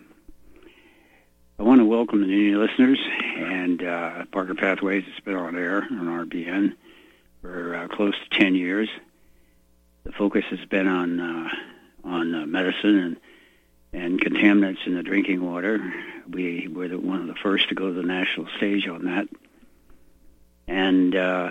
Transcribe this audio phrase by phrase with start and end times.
[1.58, 3.00] I want to welcome the new listeners,
[3.36, 6.76] and uh, Parker Pathways has been on air on RBN
[7.42, 8.88] for uh, close to 10 years.
[10.04, 11.48] The focus has been on uh,
[12.04, 13.16] on uh, medicine and
[13.92, 15.80] and contaminants in the drinking water.
[16.28, 19.28] We were the, one of the first to go to the national stage on that.
[20.66, 21.50] And uh,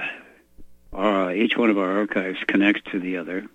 [0.94, 3.48] our, each one of our archives connects to the other.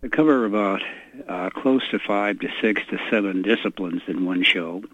[0.00, 0.82] They cover about
[1.26, 4.84] uh, close to five to six to seven disciplines in one show.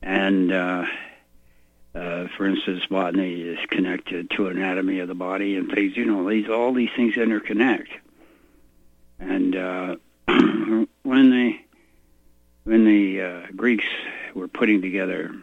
[0.00, 0.86] And uh,
[1.94, 5.96] uh, for instance, botany is connected to anatomy of the body and things.
[5.96, 7.88] You know, these all these things interconnect.
[9.18, 9.96] And uh,
[11.02, 11.61] when they
[12.64, 13.84] when the uh, Greeks
[14.34, 15.34] were putting together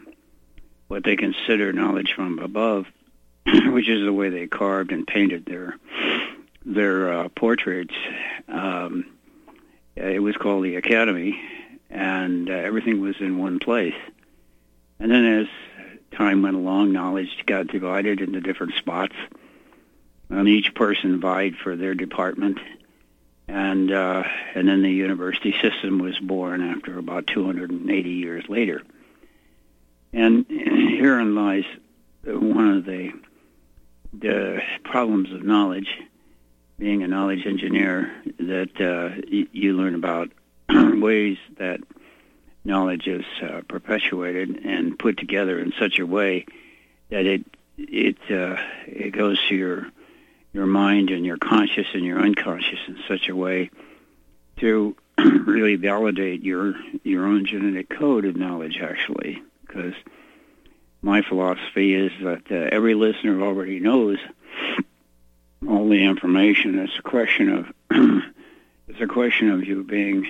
[0.88, 2.86] what they consider knowledge from above,
[3.46, 5.76] which is the way they carved and painted their
[6.64, 7.94] their uh, portraits,
[8.48, 9.06] um,
[9.96, 11.40] it was called the Academy,
[11.88, 13.94] and uh, everything was in one place.
[14.98, 15.46] And then as
[16.12, 19.14] time went along, knowledge got divided into different spots,
[20.28, 22.58] and each person vied for their department
[23.50, 24.22] and uh,
[24.54, 28.82] and then the university system was born after about 280 years later.
[30.12, 31.64] And herein lies
[32.24, 33.12] one of the
[34.12, 35.88] the problems of knowledge.
[36.78, 39.20] Being a knowledge engineer, that uh,
[39.52, 40.30] you learn about
[40.70, 41.80] ways that
[42.64, 46.46] knowledge is uh, perpetuated and put together in such a way
[47.10, 47.44] that it
[47.76, 48.56] it uh,
[48.86, 49.90] it goes to your
[50.52, 53.70] your mind and your conscious and your unconscious in such a way
[54.58, 59.42] to really validate your your own genetic code of knowledge actually.
[59.66, 59.94] Because
[61.02, 64.18] my philosophy is that uh, every listener already knows
[65.68, 66.78] all the information.
[66.78, 67.72] It's a question of
[68.88, 70.26] it's a question of you being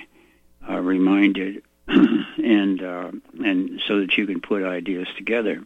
[0.69, 3.11] uh, reminded and uh,
[3.44, 5.62] and so that you can put ideas together.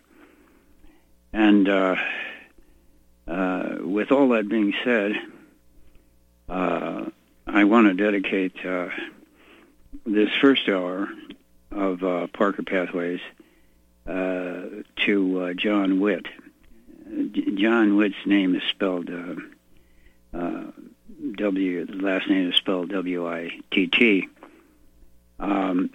[1.32, 1.68] And
[3.26, 5.12] uh, with all that being said,
[6.48, 7.06] uh,
[7.46, 8.88] I want to dedicate uh,
[10.04, 11.08] this first hour
[11.70, 13.20] of uh, Parker Pathways
[14.06, 14.62] uh,
[15.06, 16.26] to uh, John Witt.
[17.54, 19.10] John Witt's name is spelled
[21.36, 21.86] W.
[21.86, 24.28] The last name is spelled W I T T.
[25.38, 25.90] Um,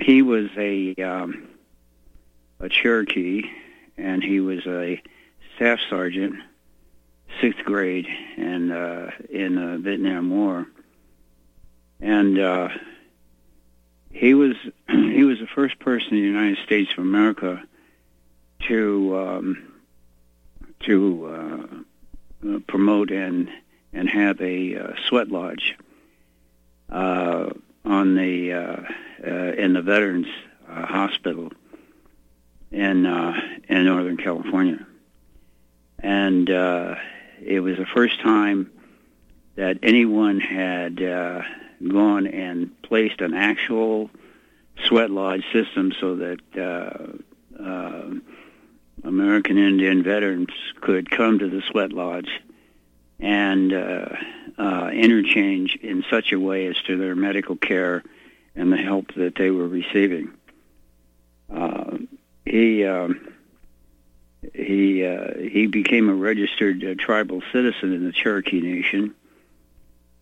[0.00, 1.48] he was a um,
[2.60, 3.50] a Cherokee,
[3.96, 5.02] and he was a
[5.56, 6.36] staff sergeant,
[7.40, 8.06] sixth grade,
[8.36, 10.66] and uh, in the Vietnam War.
[12.00, 12.68] And uh,
[14.10, 14.54] he was
[14.88, 17.62] he was the first person in the United States of America
[18.68, 19.72] to um,
[20.80, 21.26] to
[22.44, 23.50] uh, uh, promote and
[23.92, 25.76] and have a uh, sweat lodge
[26.90, 27.50] uh,
[27.84, 28.82] on the uh,
[29.26, 30.26] uh, in the Veterans
[30.68, 31.50] uh, Hospital
[32.70, 33.34] in uh,
[33.68, 34.86] in Northern California,
[35.98, 36.94] and uh,
[37.42, 38.70] it was the first time
[39.56, 41.42] that anyone had uh,
[41.86, 44.10] gone and placed an actual
[44.84, 48.10] sweat lodge system so that uh, uh,
[49.04, 50.50] American Indian veterans
[50.80, 52.30] could come to the sweat lodge
[53.20, 54.08] and uh,
[54.58, 58.02] uh, interchange in such a way as to their medical care
[58.54, 60.32] and the help that they were receiving.
[61.52, 61.98] Uh,
[62.44, 63.34] he um,
[64.54, 69.14] he uh, he became a registered uh, tribal citizen in the Cherokee Nation,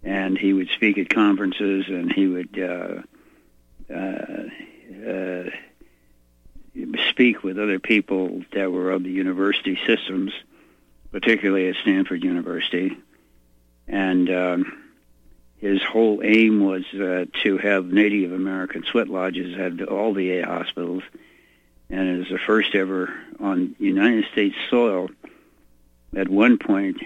[0.02, 3.02] and he would speak at conferences, and he would uh,
[3.92, 4.48] uh,
[5.08, 5.50] uh,
[7.10, 10.32] speak with other people that were of the university systems,
[11.10, 12.96] particularly at Stanford University,
[13.86, 14.30] and.
[14.30, 14.82] Um,
[15.58, 21.02] his whole aim was uh, to have Native American sweat lodges at all VA hospitals,
[21.90, 25.08] and it is the first ever on United States soil.
[26.16, 26.98] At one point,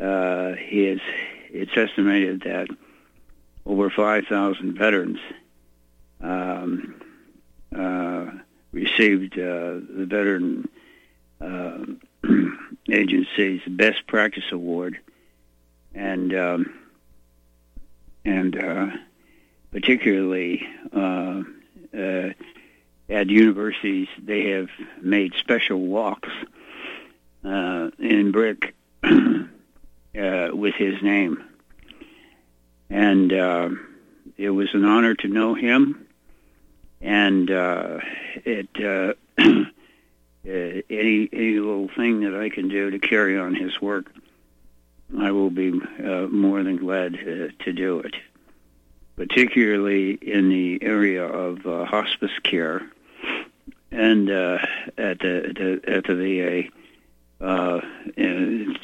[0.00, 2.68] uh, it's estimated that
[3.66, 5.18] over 5,000 veterans
[6.20, 7.00] um,
[7.74, 8.26] uh,
[8.72, 10.68] received uh, the Veteran
[11.40, 11.84] uh,
[12.90, 14.98] Agency's Best Practice Award,
[15.94, 16.78] and um,
[18.24, 18.88] and uh,
[19.70, 21.42] particularly uh,
[23.10, 24.68] at universities, they have
[25.02, 26.30] made special walks
[27.44, 31.44] uh, in brick uh, with his name,
[32.88, 33.70] and uh,
[34.36, 36.06] it was an honor to know him.
[37.02, 37.98] And uh,
[38.44, 39.64] it uh, uh,
[40.44, 44.06] any any little thing that I can do to carry on his work
[45.18, 48.14] I will be more than glad to do it,
[49.16, 52.82] particularly in the area of hospice care
[53.90, 54.58] and uh,
[54.96, 56.14] at the, the, at the
[57.40, 57.80] VA uh,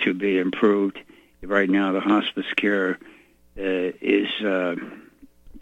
[0.02, 0.98] to be improved.
[1.42, 2.98] Right now, the hospice care
[3.56, 4.28] uh, is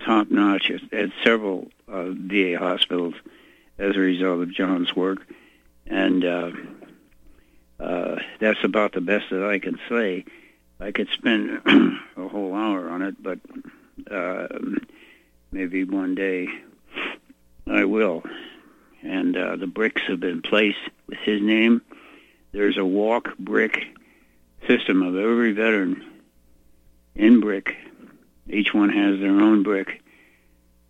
[0.05, 3.15] top notch at, at several VA hospitals
[3.79, 5.27] as a result of John's work,
[5.87, 6.23] and
[8.41, 10.25] that's about the best that I can say.
[10.81, 11.61] I could spend
[12.17, 13.39] a whole hour on it, but
[14.11, 14.49] uh,
[15.53, 16.49] maybe one day
[17.67, 18.23] I will.
[19.05, 21.83] And uh, the bricks have been placed with his name.
[22.53, 23.85] There's a walk brick
[24.67, 26.05] system of every veteran
[27.15, 27.77] in brick.
[28.49, 30.03] Each one has their own brick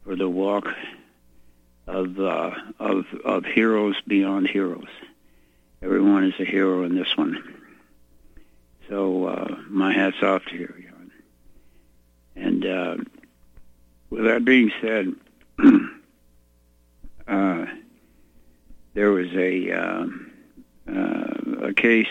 [0.05, 0.69] for the walk
[1.87, 4.89] of uh, of of heroes beyond heroes.
[5.83, 7.63] Everyone is a hero in this one.
[8.89, 10.85] So uh, my hat's off to you.
[12.37, 12.97] And uh,
[14.11, 15.15] with that being said,
[17.29, 17.67] uh,
[18.95, 20.07] there was a uh,
[20.89, 22.07] uh, a case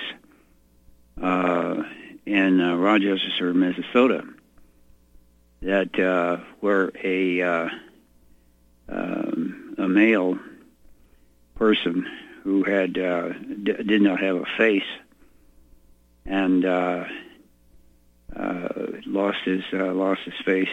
[1.21, 1.83] uh,
[2.25, 4.23] in Rochester, Minnesota,
[5.61, 7.69] that where a
[8.89, 10.37] um, a male
[11.55, 12.05] person
[12.43, 14.83] who had d- did not have a face
[16.25, 17.05] and uh,
[18.35, 18.67] uh,
[19.05, 20.69] lost his uh, lost his face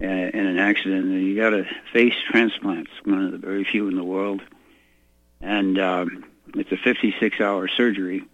[0.00, 1.06] in, an accident.
[1.06, 4.42] And he got a face transplant, one of the very few in the world,
[5.42, 8.24] and um, it's a 56-hour surgery,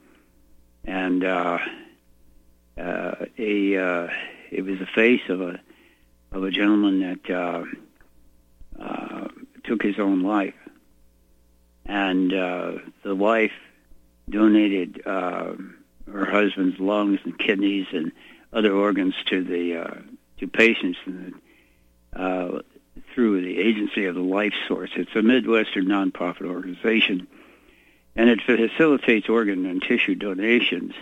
[0.85, 1.59] and uh,
[2.79, 4.09] uh, a uh,
[4.51, 5.61] it was the face of a
[6.31, 7.65] of a gentleman that uh,
[8.81, 9.29] uh,
[9.65, 10.55] took his own life,
[11.87, 12.73] and uh,
[13.03, 13.53] the wife
[14.31, 15.03] donated.
[15.05, 15.55] Uh,
[16.13, 18.13] her husband's lungs and kidneys and
[18.53, 19.95] other organs to the uh,
[20.39, 21.35] to patients and,
[22.15, 22.61] uh,
[23.15, 24.91] through the agency of the Life Source.
[24.97, 27.27] It's a Midwestern nonprofit organization,
[28.17, 30.95] and it facilitates organ and tissue donations.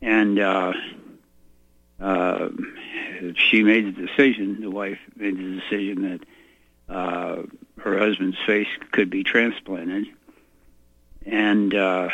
[0.00, 0.72] And uh,
[2.00, 2.48] uh,
[3.34, 4.60] she made the decision.
[4.60, 6.02] The wife made the decision
[6.88, 7.42] that uh,
[7.78, 10.06] her husband's face could be transplanted,
[11.26, 12.08] and uh,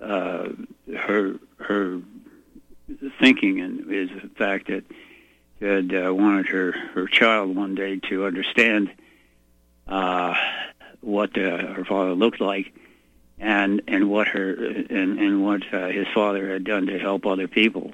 [0.00, 0.48] uh,
[0.96, 2.00] her her
[3.20, 4.84] thinking and is the fact that
[5.60, 8.90] had uh, wanted her her child one day to understand
[9.86, 10.34] uh,
[11.00, 12.72] what uh, her father looked like
[13.38, 17.48] and and what her and and what uh, his father had done to help other
[17.48, 17.92] people.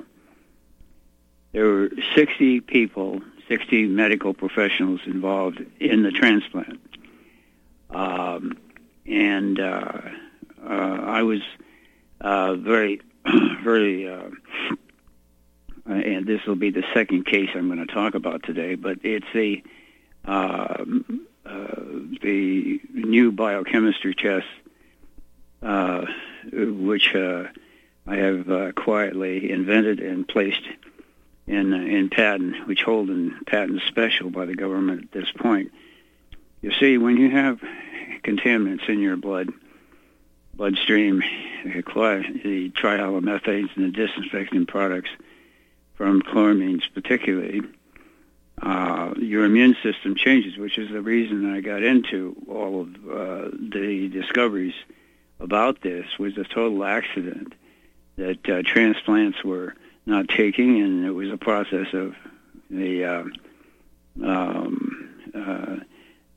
[1.53, 6.81] There were 60 people, 60 medical professionals involved in the transplant,
[7.89, 8.59] um,
[9.07, 10.03] and uh,
[10.63, 11.41] uh, I was
[12.21, 13.01] uh, very,
[13.63, 14.09] very.
[14.09, 14.31] Uh,
[15.87, 19.27] and this will be the second case I'm going to talk about today, but it's
[19.35, 19.63] a
[20.25, 21.67] um, uh,
[22.23, 24.47] the new biochemistry test
[25.63, 26.07] uh,
[26.53, 27.45] which uh,
[28.07, 30.63] I have uh, quietly invented and placed
[31.47, 35.73] in in patent, which hold in patent special by the government at this point.
[36.63, 37.61] You see, when you have
[38.25, 39.51] contaminants in your blood
[40.55, 41.23] bloodstream,
[41.65, 41.83] the
[42.71, 45.11] trihalomethanes and the disinfecting products
[45.97, 47.63] from chloramines particularly,
[48.63, 53.51] uh, your immune system changes, which is the reason I got into all of uh,
[53.53, 54.75] the discoveries
[55.41, 57.53] about this was a total accident
[58.17, 59.75] that uh, transplants were
[60.07, 62.15] not taking, and it was a process of
[62.71, 63.25] the uh,
[64.25, 65.77] um, uh,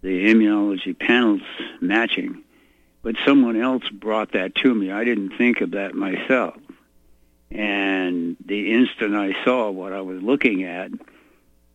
[0.02, 1.42] the immunology panels
[1.80, 2.44] matching.
[3.02, 4.92] But someone else brought that to me.
[4.92, 6.56] I didn't think of that myself.
[7.52, 10.92] And the instant I saw what I was looking at,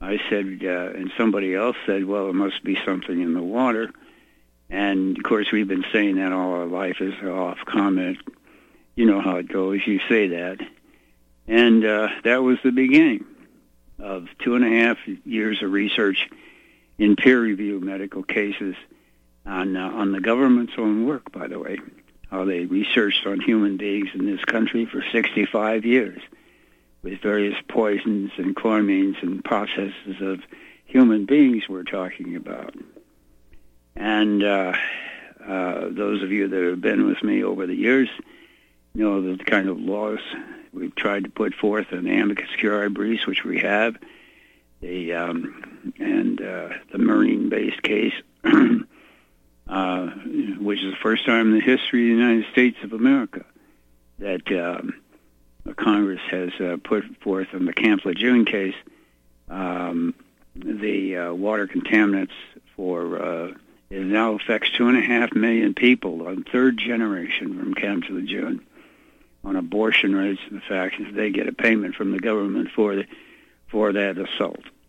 [0.01, 3.91] I said, uh, and somebody else said, well, it must be something in the water.
[4.71, 8.19] And of course, we've been saying that all our life an off comment.
[8.95, 9.81] You know how it goes.
[9.87, 10.61] You say that.
[11.47, 13.25] And uh, that was the beginning
[13.99, 16.29] of two and a half years of research
[16.99, 18.77] in peer-reviewed medical cases
[19.45, 21.79] on uh, on the government's own work, by the way,
[22.31, 26.21] how they researched on human beings in this country for 65 years
[27.03, 30.41] with various poisons and chloramines and processes of
[30.85, 32.75] human beings we're talking about.
[33.95, 34.75] And uh,
[35.47, 38.09] uh, those of you that have been with me over the years
[38.95, 40.21] know the kind of laws
[40.73, 43.97] we've tried to put forth in the amicus curiae briefs, which we have,
[44.81, 48.15] the um, and uh, the marine-based case,
[49.69, 50.07] uh,
[50.59, 53.45] which is the first time in the history of the United States of America
[54.19, 54.95] that um,
[55.77, 58.75] Congress has uh, put forth in the Camp Lejeune case
[59.49, 60.15] um,
[60.55, 62.33] the uh, water contaminants
[62.77, 63.53] for uh,
[63.91, 68.65] it now affects two and a half million people on third generation from Camp Lejeune
[69.45, 72.97] on abortion rates and the fact that they get a payment from the government for
[72.97, 73.07] the,
[73.69, 74.61] for that assault.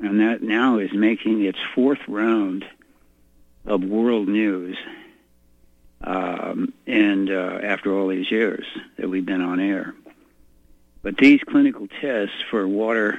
[0.00, 2.64] and that now is making its fourth round
[3.64, 4.76] of world news.
[6.02, 8.66] Um, and uh, after all these years
[8.98, 9.94] that we've been on air.
[11.02, 13.18] But these clinical tests for water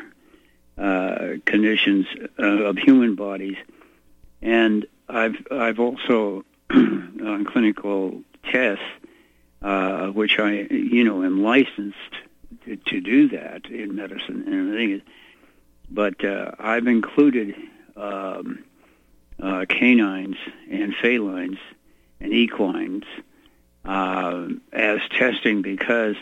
[0.77, 2.05] uh, conditions
[2.37, 3.57] uh, of human bodies
[4.45, 8.83] and I've I've also on clinical tests,
[9.61, 11.97] uh, which I you know am licensed
[12.65, 15.01] to, to do that in medicine and everything.
[15.89, 17.55] But uh, I've included
[17.95, 18.63] um,
[19.41, 20.37] uh, canines
[20.69, 21.57] and felines
[22.19, 23.03] and equines
[23.83, 26.15] uh, as testing because,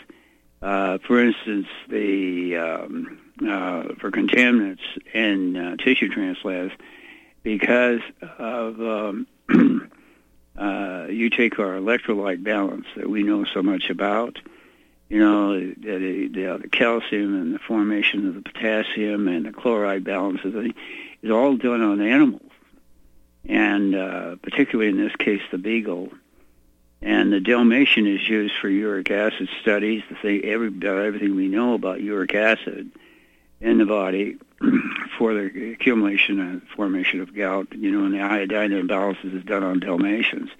[0.62, 6.74] uh, for instance, the um, uh, for contaminants in uh, tissue transplants
[7.42, 8.00] because
[8.38, 9.26] of um,
[11.10, 14.38] you take our electrolyte balance that we know so much about.
[15.08, 20.02] You know, the, the, the calcium and the formation of the potassium and the chloride
[20.04, 22.50] balance is all done on animals,
[23.44, 26.10] and uh, particularly in this case, the beagle.
[27.02, 31.74] And the Dalmatian is used for uric acid studies, to say every, everything we know
[31.74, 32.90] about uric acid
[33.60, 34.38] in the body
[35.18, 39.62] for the accumulation and formation of gout, you know, and the iodine imbalances is done
[39.62, 40.50] on Dalmatians.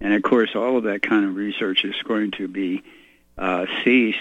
[0.00, 2.82] And of course, all of that kind of research is going to be
[3.38, 4.18] uh, ceased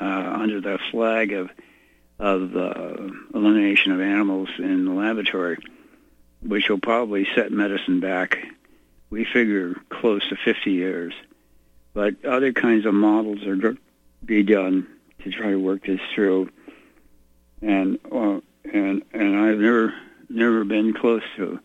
[0.00, 1.50] uh, under the flag of
[2.18, 2.96] of uh,
[3.34, 5.58] elimination of animals in the laboratory,
[6.40, 8.38] which will probably set medicine back.
[9.10, 11.12] We figure close to 50 years,
[11.92, 13.82] but other kinds of models are going to
[14.24, 14.86] be done
[15.24, 16.50] to try to work this through
[17.62, 18.40] and uh,
[18.72, 19.94] and and I've never
[20.28, 21.60] never been close to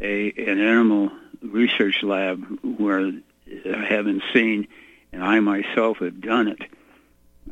[0.00, 1.10] a an animal
[1.42, 3.12] research lab where
[3.46, 4.68] I haven't seen,
[5.12, 6.62] and I myself have done it.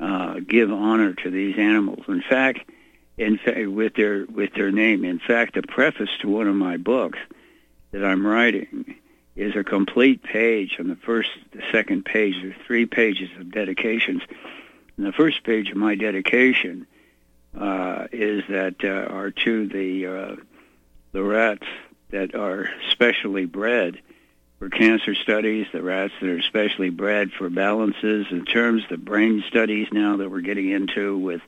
[0.00, 2.04] Uh, give honor to these animals.
[2.08, 2.70] In fact,
[3.16, 5.04] in fact, with their with their name.
[5.04, 7.18] In fact, the preface to one of my books
[7.92, 8.96] that I'm writing
[9.34, 12.34] is a complete page on the first, the second page.
[12.40, 14.22] There are three pages of dedications.
[14.96, 16.86] And the first page of my dedication
[17.58, 20.36] uh, is that uh, are to the uh,
[21.12, 21.66] the rats
[22.10, 24.00] that are specially bred
[24.58, 29.44] for cancer studies, the rats that are specially bred for balances in terms of brain
[29.48, 31.42] studies now that we're getting into with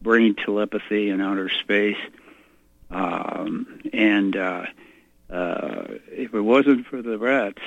[0.00, 1.98] brain telepathy in outer space.
[2.90, 4.66] Um, and uh,
[5.30, 7.62] uh, if it wasn't for the rats,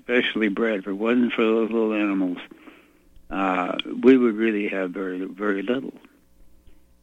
[0.00, 2.38] specially bred, if it wasn't for those little animals,
[3.30, 5.92] uh, we would really have very, very little.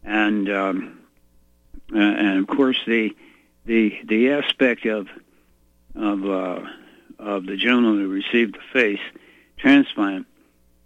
[0.03, 0.99] And um,
[1.93, 3.15] and of course the
[3.65, 5.07] the the aspect of
[5.95, 6.59] of uh,
[7.19, 8.99] of the gentleman who received the face
[9.57, 10.27] transplant,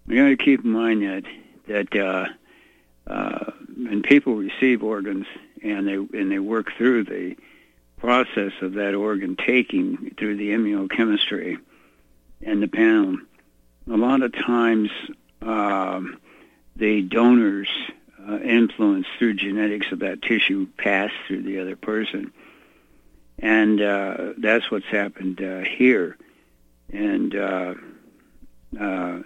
[0.06, 1.24] we got to keep in mind that
[1.68, 2.26] that uh,
[3.08, 5.26] uh, when people receive organs
[5.64, 7.36] and they and they work through the
[7.98, 11.60] process of that organ taking through the immunochemistry
[12.42, 13.18] and the panel,
[13.88, 14.90] a lot of times
[15.42, 16.18] um,
[16.76, 17.70] the donor's
[18.28, 22.32] uh, influence through genetics of that tissue pass through the other person.
[23.42, 26.16] And uh, that's what's happened uh, here.
[26.94, 27.74] And uh,
[28.80, 29.20] uh,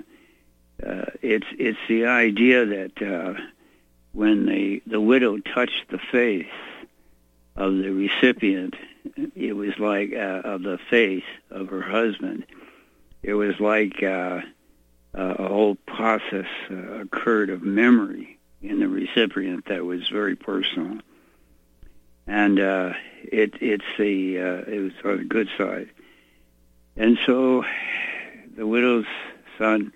[0.86, 3.42] uh, it's it's the idea that uh,
[4.14, 6.48] when the the widow touched the face
[7.56, 8.76] of the recipient,
[9.36, 12.46] it was like of the face of her husband.
[13.24, 14.44] It was like a
[15.14, 21.00] whole process occurred of memory in the recipient that was very personal,
[22.28, 25.90] and uh, it it's the uh, it was on the good side,
[26.96, 27.64] and so
[28.56, 29.06] the widow's
[29.58, 29.92] son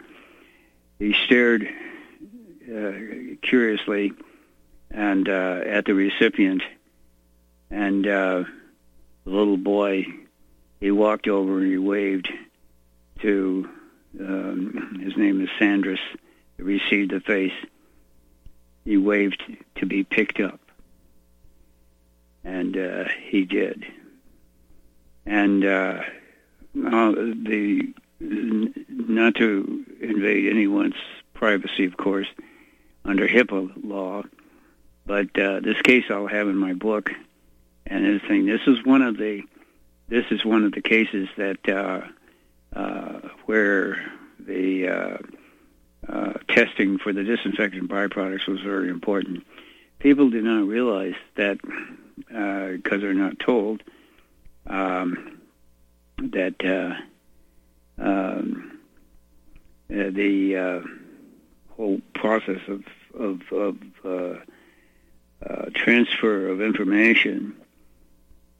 [0.99, 1.67] he stared
[2.69, 2.91] uh,
[3.41, 4.13] curiously
[4.91, 6.61] and uh, at the recipient,
[7.69, 8.43] and uh,
[9.23, 10.05] the little boy
[10.79, 12.31] he walked over and he waved
[13.21, 13.69] to
[14.19, 15.99] um, his name is Sandness,
[16.57, 17.53] received the face.
[18.85, 19.43] He waved
[19.75, 20.59] to be picked up,
[22.49, 23.85] and uh, he did.
[25.25, 26.01] And uh,
[26.73, 30.95] the not to invade anyone's
[31.33, 32.27] privacy, of course,
[33.05, 34.23] under HIPAA law,
[35.05, 37.11] but uh, this case I'll have in my book,
[37.85, 38.45] and this thing.
[38.45, 39.43] This is one of the
[40.07, 42.01] this is one of the cases that uh,
[42.77, 44.87] uh, where the
[46.07, 49.45] uh, testing for the disinfectant byproducts was very important.
[49.99, 51.59] People do not realize that
[52.27, 53.83] because uh, they're not told
[54.67, 55.39] um,
[56.17, 58.79] that uh, um,
[59.89, 60.83] uh, the
[61.75, 62.83] whole process of
[63.17, 64.43] of, of
[65.73, 67.55] transfer of information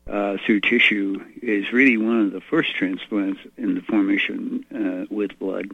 [0.10, 5.38] uh, through tissue is really one of the first transplants in the formation uh, with
[5.38, 5.70] blood.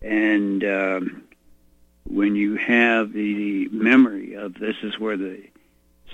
[0.00, 1.24] And um,
[2.04, 5.42] when you have the memory of this is where the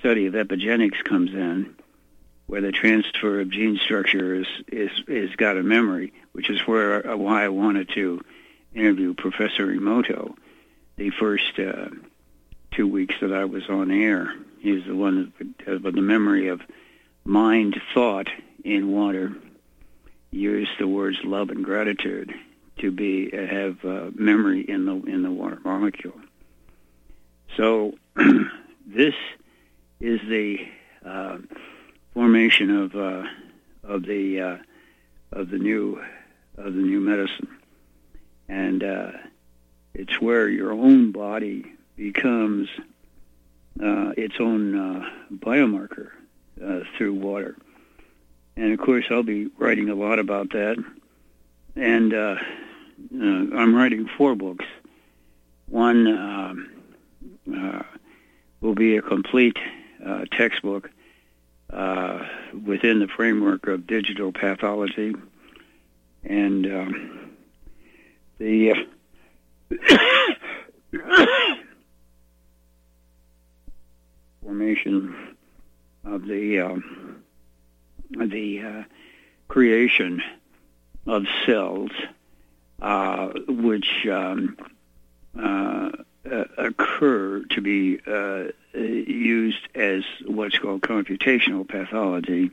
[0.05, 1.75] study of epigenetics comes in,
[2.47, 7.11] where the transfer of gene structure is is is got a memory, which is where
[7.11, 8.21] uh, why I wanted to
[8.75, 10.35] interview Professor Emoto
[10.97, 11.87] the first uh,
[12.71, 14.35] two weeks that I was on air.
[14.59, 15.33] He's the one
[15.67, 16.61] with the memory of
[17.25, 18.29] mind thought
[18.63, 19.33] in water
[20.31, 22.31] use the words love and gratitude
[22.81, 26.21] to be uh, have uh, memory in the in the water molecule.
[27.57, 27.95] So
[28.87, 29.15] this
[30.05, 30.59] is the
[31.05, 31.39] uh,
[32.13, 33.25] formation of uh,
[33.83, 34.57] of the uh,
[35.33, 35.99] of the new
[36.59, 37.49] of the new medicine,
[38.49, 39.13] and uh,
[39.95, 42.69] it's where your own body becomes
[44.17, 46.11] its own biomarker
[46.65, 47.57] uh, through water.
[48.57, 50.77] And of course, I'll be writing a lot about that.
[51.75, 52.37] And uh,
[53.13, 54.65] uh, I'm writing four books.
[55.69, 56.71] One um,
[57.53, 57.83] uh,
[58.61, 59.57] will be a complete
[60.05, 60.91] uh, textbook
[61.73, 62.27] uh,
[62.65, 65.15] within the framework of digital pathology.
[66.23, 67.31] And um,
[68.39, 68.87] the
[74.43, 75.37] formation
[76.05, 77.23] of the um,
[78.11, 78.85] the uh,
[79.49, 80.23] creation
[81.07, 81.91] of cells,
[82.81, 84.57] uh, which um,
[86.31, 88.45] uh, occur to be uh,
[88.79, 92.53] used as what's called computational pathology,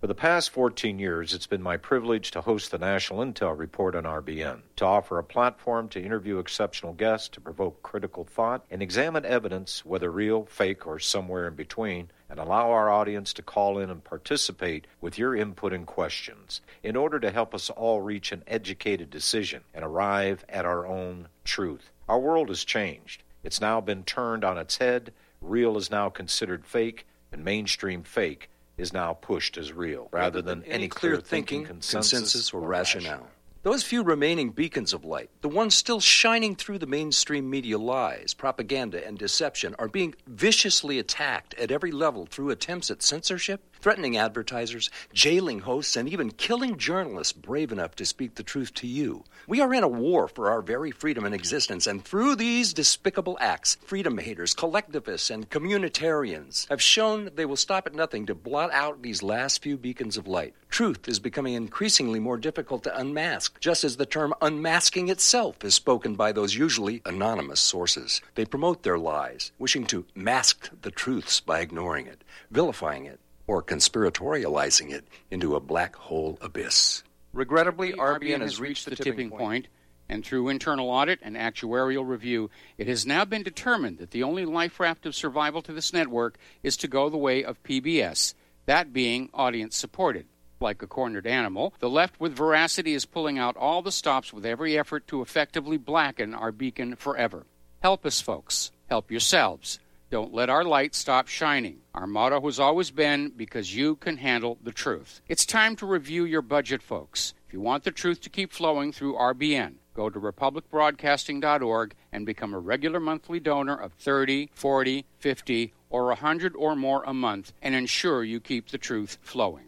[0.00, 3.94] For the past 14 years, it's been my privilege to host the National Intel Report
[3.94, 8.82] on RBN, to offer a platform to interview exceptional guests, to provoke critical thought, and
[8.82, 13.78] examine evidence, whether real, fake, or somewhere in between, and allow our audience to call
[13.78, 18.32] in and participate with your input and questions in order to help us all reach
[18.32, 21.90] an educated decision and arrive at our own truth.
[22.08, 23.22] Our world has changed.
[23.44, 25.12] It's now been turned on its head.
[25.40, 30.62] Real is now considered fake, and mainstream fake is now pushed as real, rather than
[30.64, 33.10] any, any clear thinking, consensus, consensus or, or rationale.
[33.10, 33.30] rationale.
[33.64, 38.32] Those few remaining beacons of light, the ones still shining through the mainstream media lies,
[38.32, 44.16] propaganda, and deception, are being viciously attacked at every level through attempts at censorship, threatening
[44.16, 49.24] advertisers, jailing hosts, and even killing journalists brave enough to speak the truth to you.
[49.46, 53.38] We are in a war for our very freedom and existence, and through these despicable
[53.40, 58.72] acts, freedom haters, collectivists, and communitarians have shown they will stop at nothing to blot
[58.72, 60.54] out these last few beacons of light.
[60.68, 65.74] Truth is becoming increasingly more difficult to unmask, just as the term unmasking itself is
[65.74, 68.20] spoken by those usually anonymous sources.
[68.34, 73.62] They promote their lies, wishing to mask the truths by ignoring it, vilifying it, or
[73.62, 77.02] conspiratorializing it into a black hole abyss.
[77.32, 79.66] Regrettably, RBN has reached the tipping point,
[80.08, 84.44] and through internal audit and actuarial review, it has now been determined that the only
[84.44, 88.34] life raft of survival to this network is to go the way of PBS,
[88.66, 90.26] that being audience supported.
[90.60, 94.44] Like a cornered animal, the left with veracity is pulling out all the stops with
[94.44, 97.46] every effort to effectively blacken our beacon forever.
[97.80, 98.72] Help us, folks.
[98.88, 99.78] Help yourselves.
[100.10, 101.80] Don't let our light stop shining.
[101.92, 105.20] Our motto has always been because you can handle the truth.
[105.28, 107.34] It's time to review your budget, folks.
[107.46, 112.54] If you want the truth to keep flowing through RBN, go to republicbroadcasting.org and become
[112.54, 117.74] a regular monthly donor of 30, 40, 50, or 100 or more a month and
[117.74, 119.67] ensure you keep the truth flowing.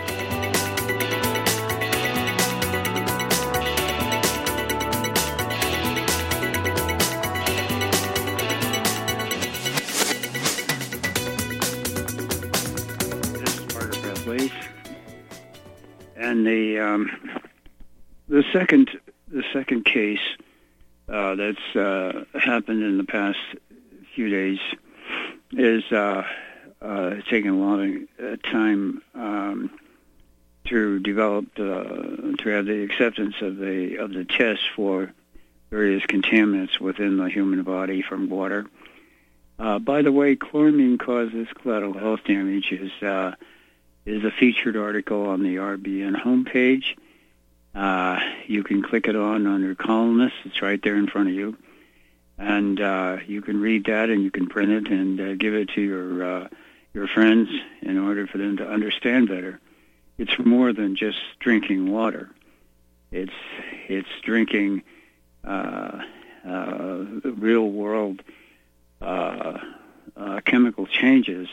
[16.21, 17.19] And the um,
[18.29, 18.91] the second
[19.27, 20.19] the second case
[21.09, 23.39] uh, that's uh, happened in the past
[24.13, 24.59] few days
[25.53, 26.23] is uh,
[26.79, 29.71] uh, taking a of uh, time um,
[30.65, 35.11] to develop uh, to have the acceptance of the of the test for
[35.71, 38.67] various contaminants within the human body from water.
[39.57, 42.91] By the way, chloramine causes collateral health damage is
[44.05, 46.95] is a featured article on the RBN homepage.
[47.73, 50.37] Uh, you can click it on under columnists.
[50.45, 51.57] It's right there in front of you.
[52.37, 55.69] And uh, you can read that and you can print it and uh, give it
[55.69, 56.47] to your, uh,
[56.93, 57.49] your friends
[57.81, 59.59] in order for them to understand better.
[60.17, 62.29] It's more than just drinking water.
[63.11, 63.31] It's,
[63.87, 64.83] it's drinking
[65.43, 66.01] uh,
[66.47, 68.23] uh, real world
[70.45, 71.47] chemical changes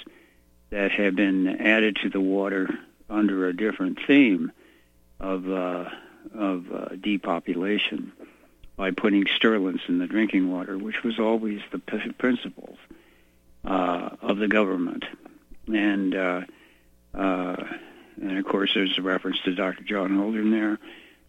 [0.70, 2.68] that have been added to the water
[3.08, 4.52] under a different theme
[5.20, 5.88] of uh,
[6.34, 8.12] of uh, depopulation
[8.76, 12.78] by putting sterilants in the drinking water, which was always the p- principles
[13.64, 15.04] uh, of the government.
[15.66, 16.42] And uh,
[17.14, 17.56] uh,
[18.20, 19.82] and of course, there's a reference to Dr.
[19.84, 20.78] John Holdren there,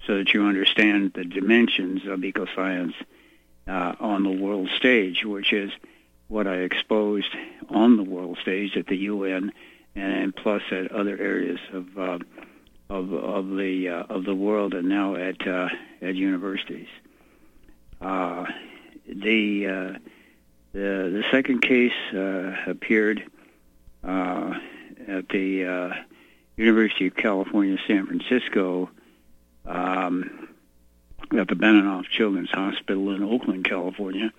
[0.06, 2.94] so that you understand the dimensions of ecoscience
[3.68, 5.72] uh, on the world stage, which is
[6.30, 7.36] what I exposed
[7.70, 9.52] on the world stage at the UN
[9.96, 12.20] and plus at other areas of uh,
[12.90, 15.70] of of the uh, of the world, and now at uh,
[16.02, 16.88] at universities.
[18.00, 18.46] Uh,
[19.08, 20.00] the uh,
[20.72, 23.24] the the second case uh, appeared
[24.04, 24.54] uh,
[25.08, 25.94] at the uh,
[26.58, 28.90] University of California, San Francisco,
[29.66, 30.50] um,
[31.38, 34.32] at the Benioff Children's Hospital in Oakland, California.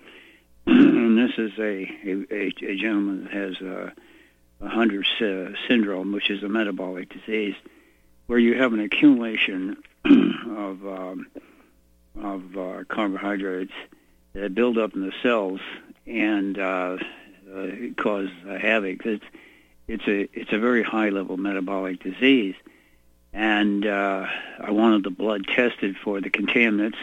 [0.67, 1.89] And this is a,
[2.31, 3.93] a, a gentleman that has a,
[4.61, 5.03] a Hunter
[5.67, 7.55] syndrome, which is a metabolic disease,
[8.27, 11.27] where you have an accumulation of um,
[12.21, 13.73] of uh, carbohydrates
[14.33, 15.61] that build up in the cells
[16.05, 16.97] and uh,
[17.53, 19.05] uh, cause havoc.
[19.05, 19.25] It's
[19.87, 22.55] it's a it's a very high level metabolic disease,
[23.33, 24.25] and uh,
[24.59, 26.97] I wanted the blood tested for the contaminants,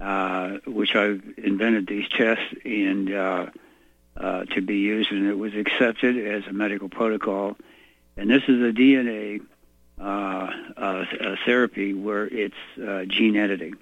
[0.00, 3.46] uh, which I've invented these tests and uh,
[4.16, 7.56] uh, to be used, and it was accepted as a medical protocol.
[8.16, 9.40] And this is a DNA
[10.00, 12.54] uh, uh, a therapy where it's
[13.08, 13.74] gene editing.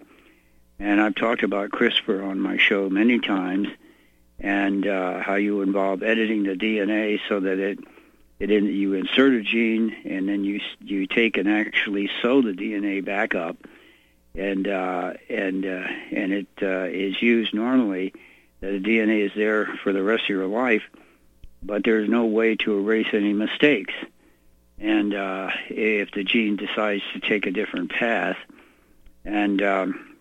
[0.81, 3.69] And I've talked about CRISPR on my show many times,
[4.41, 7.79] and how you involve editing the DNA so that it
[8.39, 12.53] it in, you insert a gene and then you you take and actually sew the
[12.53, 13.57] DNA back up,
[14.39, 18.15] and uh, and uh, and it uh, is used normally.
[18.61, 20.83] The DNA is there for the rest of your life,
[21.63, 23.95] but there's no way to erase any mistakes.
[24.81, 28.37] And uh, if the gene decides to take a different path,
[29.25, 30.17] and um,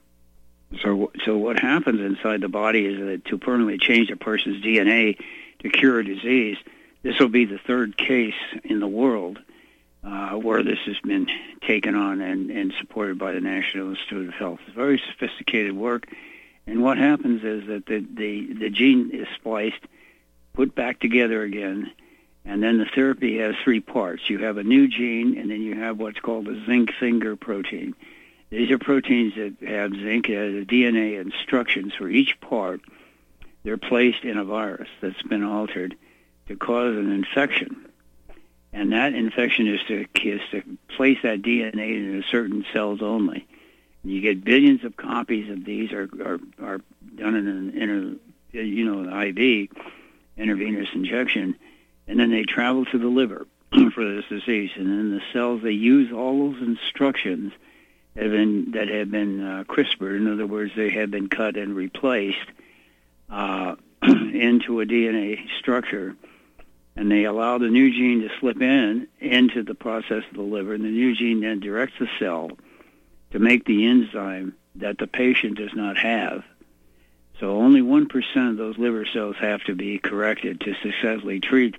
[0.81, 5.19] so so what happens inside the body is that to permanently change a person's DNA
[5.59, 6.57] to cure a disease
[7.03, 9.39] this will be the third case in the world
[10.07, 11.27] uh, where this has been
[11.61, 14.59] taken on and, and supported by the National Institute of Health.
[14.65, 16.07] It's very sophisticated work.
[16.65, 19.81] And what happens is that the, the, the gene is spliced,
[20.53, 21.91] put back together again,
[22.45, 24.29] and then the therapy has three parts.
[24.29, 27.93] You have a new gene, and then you have what's called a zinc finger protein.
[28.49, 32.79] These are proteins that have zinc as a DNA instructions for each part.
[33.63, 35.97] They're placed in a virus that's been altered
[36.47, 37.89] to cause an infection.
[38.77, 43.47] And that infection is to, is to place that DNA in certain cells only.
[44.03, 46.81] And you get billions of copies of these are, are, are
[47.15, 48.19] done in an
[48.51, 49.69] you know, an IV,
[50.37, 51.55] intravenous injection,
[52.07, 53.47] and then they travel to the liver
[53.95, 54.69] for this disease.
[54.75, 57.53] And then the cells, they use all those instructions
[58.15, 60.15] have been, that have been uh, CRISPR.
[60.15, 62.47] In other words, they have been cut and replaced
[63.27, 66.15] uh, into a DNA structure
[66.97, 70.73] and they allow the new gene to slip in into the process of the liver,
[70.73, 72.49] and the new gene then directs the cell
[73.31, 76.43] to make the enzyme that the patient does not have.
[77.39, 81.75] So only 1% of those liver cells have to be corrected to successfully treat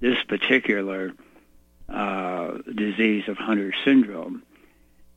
[0.00, 1.12] this particular
[1.90, 4.42] uh, disease of Hunter syndrome.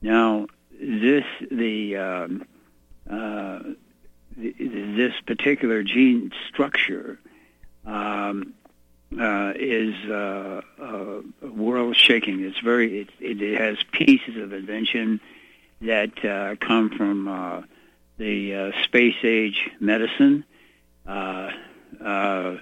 [0.01, 2.45] Now, this the, um,
[3.09, 3.59] uh,
[4.35, 7.17] this particular gene structure
[7.85, 8.53] um,
[9.19, 12.43] uh, is uh, uh, world shaking.
[12.43, 15.21] It's very it, it has pieces of invention
[15.81, 17.61] that uh, come from uh,
[18.17, 20.43] the uh, space age medicine,
[21.05, 22.59] where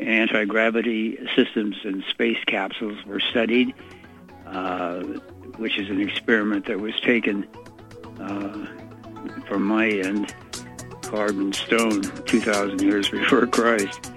[0.00, 3.74] anti gravity systems and space capsules were studied,
[5.56, 7.46] which is an experiment that was taken
[9.46, 10.32] from my end,
[11.02, 14.12] carbon stone, 2,000 years before Christ.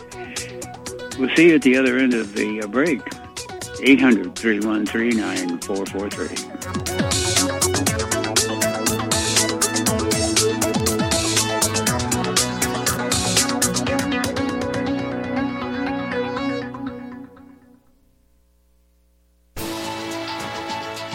[1.18, 3.02] We'll see you at the other end of the uh, break.
[3.82, 5.20] 800 313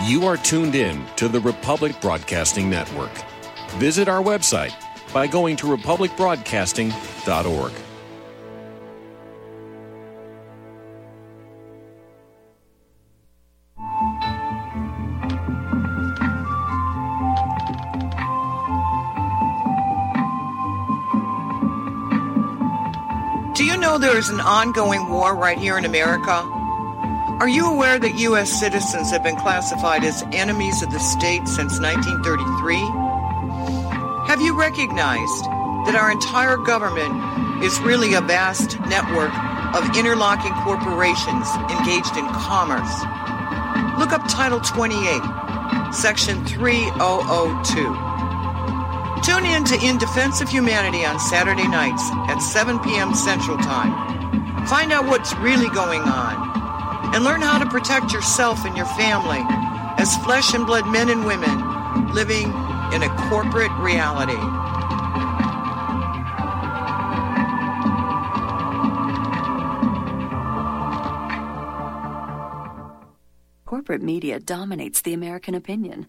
[0.07, 3.11] You are tuned in to the Republic Broadcasting Network.
[3.73, 4.73] Visit our website
[5.13, 7.73] by going to republicbroadcasting.org.
[24.18, 26.33] is an ongoing war right here in America?
[27.38, 28.50] Are you aware that U.S.
[28.50, 32.74] citizens have been classified as enemies of the state since 1933?
[34.26, 35.44] Have you recognized
[35.87, 39.31] that our entire government is really a vast network
[39.76, 42.90] of interlocking corporations engaged in commerce?
[44.00, 48.08] Look up Title 28, Section 3002.
[49.22, 53.14] Tune in to In Defense of Humanity on Saturday nights at 7 p.m.
[53.14, 54.66] Central Time.
[54.66, 59.42] Find out what's really going on and learn how to protect yourself and your family
[59.98, 62.48] as flesh and blood men and women living
[62.92, 64.37] in a corporate reality.
[73.66, 76.09] Corporate media dominates the American opinion.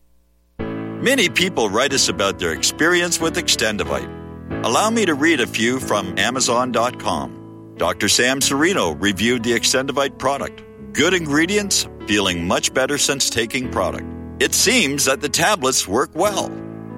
[1.01, 4.63] Many people write us about their experience with Extendovite.
[4.63, 7.73] Allow me to read a few from Amazon.com.
[7.77, 8.07] Dr.
[8.07, 10.61] Sam Serino reviewed the Extendovite product.
[10.93, 14.05] Good ingredients, feeling much better since taking product.
[14.39, 16.51] It seems that the tablets work well.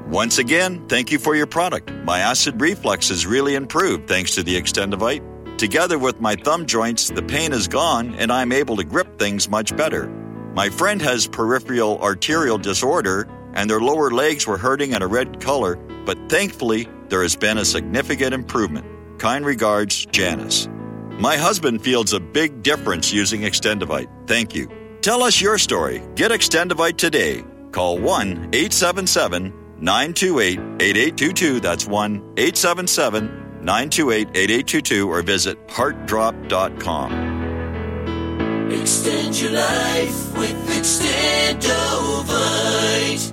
[0.10, 1.90] Once again, thank you for your product.
[2.04, 5.58] My acid reflux has really improved thanks to the Extendovite.
[5.58, 9.48] Together with my thumb joints, the pain is gone and I'm able to grip things
[9.48, 10.10] much better.
[10.56, 15.42] My friend has peripheral arterial disorder and their lower legs were hurting and a red
[15.42, 18.86] color, but thankfully there has been a significant improvement.
[19.20, 20.68] Kind regards, Janice.
[21.20, 24.10] My husband feels a big difference using Extendovite.
[24.28, 24.68] Thank you.
[25.02, 26.02] Tell us your story.
[26.16, 27.44] Get Extendovite today.
[27.72, 31.60] Call 1 877 928 8822.
[31.60, 33.28] That's 1 877
[33.62, 37.34] 928 8822 or visit heartdrop.com.
[38.72, 43.33] Extend your life with Extendovite.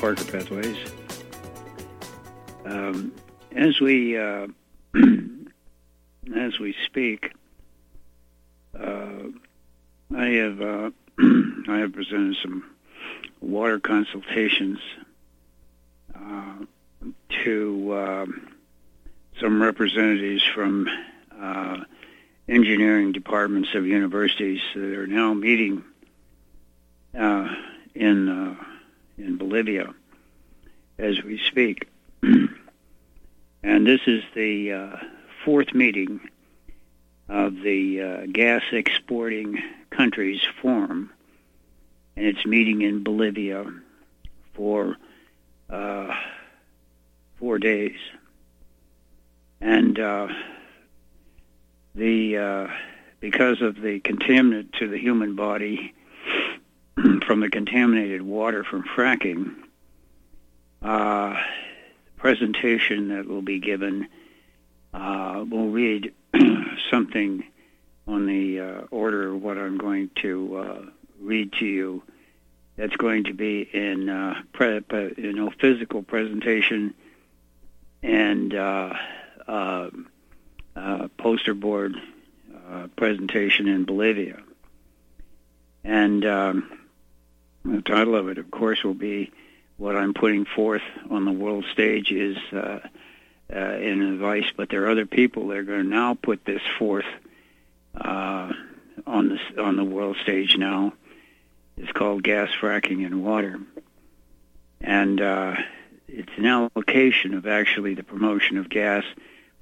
[0.00, 0.78] Parker Pathways.
[2.64, 3.12] Um,
[3.54, 4.46] as we uh,
[6.34, 7.34] as we speak,
[8.74, 9.24] uh,
[10.16, 10.90] I have uh,
[11.68, 12.70] I have presented some
[13.42, 14.78] water consultations
[16.14, 16.54] uh,
[17.44, 18.56] to um,
[19.38, 20.88] some representatives from
[21.38, 21.76] uh,
[22.48, 25.84] engineering departments of universities that are now meeting
[27.14, 27.54] uh,
[27.94, 28.56] in
[29.20, 29.94] in Bolivia
[30.98, 31.88] as we speak.
[32.22, 34.96] and this is the uh,
[35.44, 36.20] fourth meeting
[37.28, 41.10] of the uh, Gas Exporting Countries Forum,
[42.16, 43.64] and it's meeting in Bolivia
[44.54, 44.96] for
[45.68, 46.14] uh,
[47.38, 47.96] four days.
[49.60, 50.28] And uh,
[51.94, 52.68] the uh,
[53.20, 55.94] because of the contaminant to the human body
[57.24, 59.54] from the contaminated water from fracking,
[60.82, 61.40] uh,
[62.16, 64.08] presentation that will be given
[64.92, 66.12] uh, will read
[66.90, 67.44] something
[68.06, 70.82] on the uh, order of what I'm going to uh,
[71.20, 72.02] read to you.
[72.76, 76.94] That's going to be in uh, pre- pre- you know physical presentation
[78.02, 78.94] and uh,
[79.46, 79.90] uh,
[81.18, 81.94] poster board
[82.96, 84.40] presentation in Bolivia.
[85.84, 86.79] And um,
[87.64, 89.32] the title of it, of course, will be
[89.76, 92.80] what I'm putting forth on the world stage is uh,
[93.52, 96.62] uh, an advice, but there are other people that are going to now put this
[96.78, 97.06] forth
[97.94, 98.52] uh,
[99.06, 100.92] on the on the world stage now.
[101.76, 103.58] It's called gas fracking in water,
[104.80, 105.56] and uh,
[106.08, 109.04] it's an allocation of actually the promotion of gas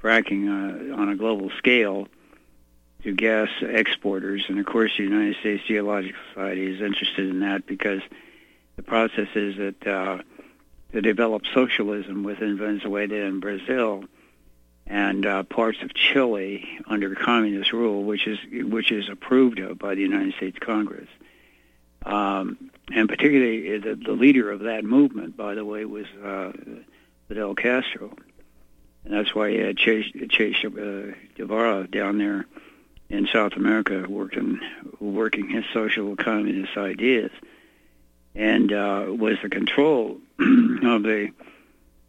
[0.02, 2.08] fracking uh, on a global scale
[3.02, 4.44] to gas exporters.
[4.48, 8.02] And of course, the United States Geological Society is interested in that because
[8.76, 10.18] the process is that uh,
[10.92, 14.04] to develop socialism within Venezuela and Brazil
[14.86, 19.94] and uh, parts of Chile under communist rule, which is which is approved of by
[19.94, 21.08] the United States Congress.
[22.06, 26.52] Um, and particularly uh, the, the, leader of that movement, by the way, was uh,
[27.26, 28.14] Fidel Castro,
[29.04, 32.46] and that's why he had Che, che uh, Guevara down there
[33.10, 34.60] in South America working
[35.00, 37.30] working his social communist ideas,
[38.34, 41.30] and uh, was the control of the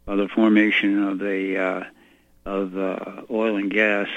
[0.06, 1.84] of the formation of the uh,
[2.44, 4.08] of uh, oil and gas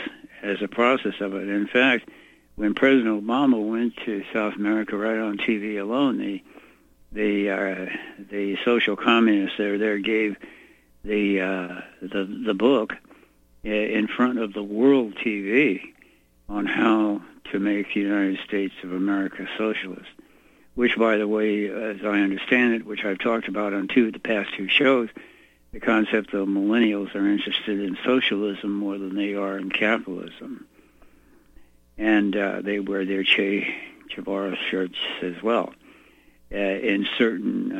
[0.42, 1.48] as a process of it.
[1.48, 2.10] In fact,
[2.56, 6.44] when President Obama went to South America, right on TV alone, the
[7.14, 7.96] the uh,
[8.30, 10.36] the social communists there there gave
[11.06, 12.94] the uh, the the book
[13.64, 15.93] in front of the world TV
[16.54, 17.20] on how
[17.52, 20.10] to make the United States of America socialist.
[20.76, 24.14] Which, by the way, as I understand it, which I've talked about on two of
[24.14, 25.10] the past two shows,
[25.72, 30.68] the concept of millennials are interested in socialism more than they are in capitalism,
[31.98, 33.76] and uh, they wear their Che
[34.16, 35.74] Guevara shirts as well.
[36.52, 37.72] Uh, in certain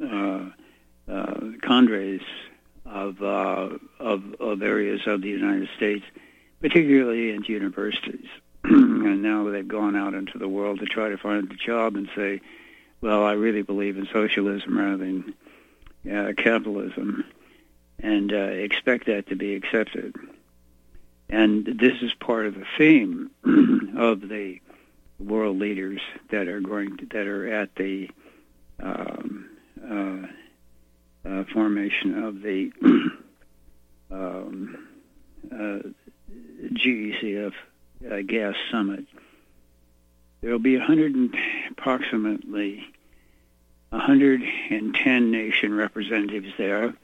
[0.00, 2.22] uh, uh, uh cadres
[2.86, 6.04] of, uh, of of areas of the United States
[6.60, 8.26] particularly in universities.
[8.64, 12.08] and now they've gone out into the world to try to find a job and
[12.14, 12.40] say,
[13.00, 15.34] well, I really believe in socialism rather than
[16.10, 17.24] uh, capitalism,
[17.98, 20.14] and uh, expect that to be accepted.
[21.28, 23.30] And this is part of the theme
[23.96, 24.60] of the
[25.18, 26.00] world leaders
[26.30, 28.10] that are going to, that are at the
[28.82, 29.50] um,
[29.82, 32.72] uh, uh formation of the
[34.10, 34.88] um,
[35.52, 35.78] uh,
[36.60, 37.52] GECF
[38.10, 39.06] uh, gas summit.
[40.40, 41.36] There will be 100 and,
[41.70, 42.86] approximately
[43.90, 46.94] 110 nation representatives there.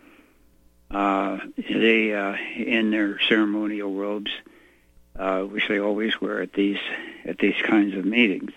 [0.91, 4.31] Uh, they uh, in their ceremonial robes,
[5.19, 6.79] uh, which they always wear at these
[7.25, 8.53] at these kinds of meetings.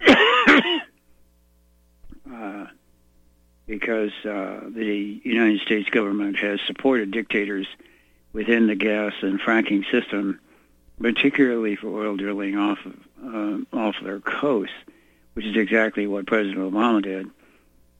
[2.32, 2.66] Uh,
[3.66, 7.66] because uh, the United States government has supported dictators
[8.32, 10.40] within the gas and fracking system,
[11.00, 14.72] particularly for oil drilling off of, uh, off their coast,
[15.34, 17.30] which is exactly what President Obama did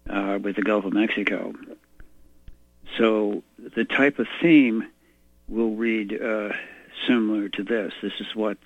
[0.09, 1.55] uh, with the Gulf of Mexico.
[2.99, 4.89] So the type of theme
[5.49, 6.51] will read uh,
[7.07, 7.93] similar to this.
[8.03, 8.59] This is what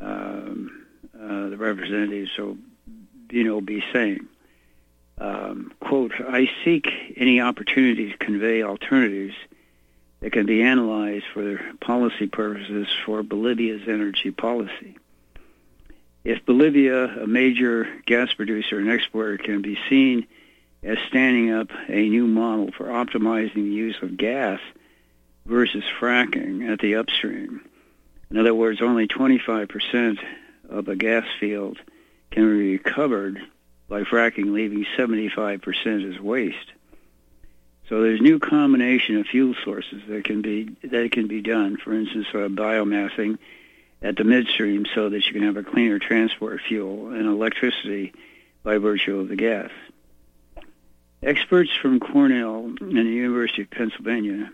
[0.00, 2.56] um, uh, the representatives will,
[3.30, 4.26] you know, be saying.
[5.18, 9.34] Um, quote, I seek any opportunity to convey alternatives
[10.20, 14.96] that can be analyzed for policy purposes for Bolivia's energy policy.
[16.24, 20.26] If Bolivia, a major gas producer and exporter, can be seen
[20.82, 24.60] as standing up a new model for optimizing the use of gas
[25.46, 27.62] versus fracking at the upstream.
[28.30, 30.18] In other words, only 25%
[30.68, 31.78] of a gas field
[32.30, 33.40] can be recovered
[33.88, 36.72] by fracking, leaving 75% as waste.
[37.88, 41.78] So there's new combination of fuel sources that can be that can be done.
[41.78, 43.38] For instance, uh, biomassing
[44.02, 48.12] at the midstream, so that you can have a cleaner transport fuel and electricity
[48.62, 49.70] by virtue of the gas.
[51.22, 54.52] Experts from Cornell and the University of Pennsylvania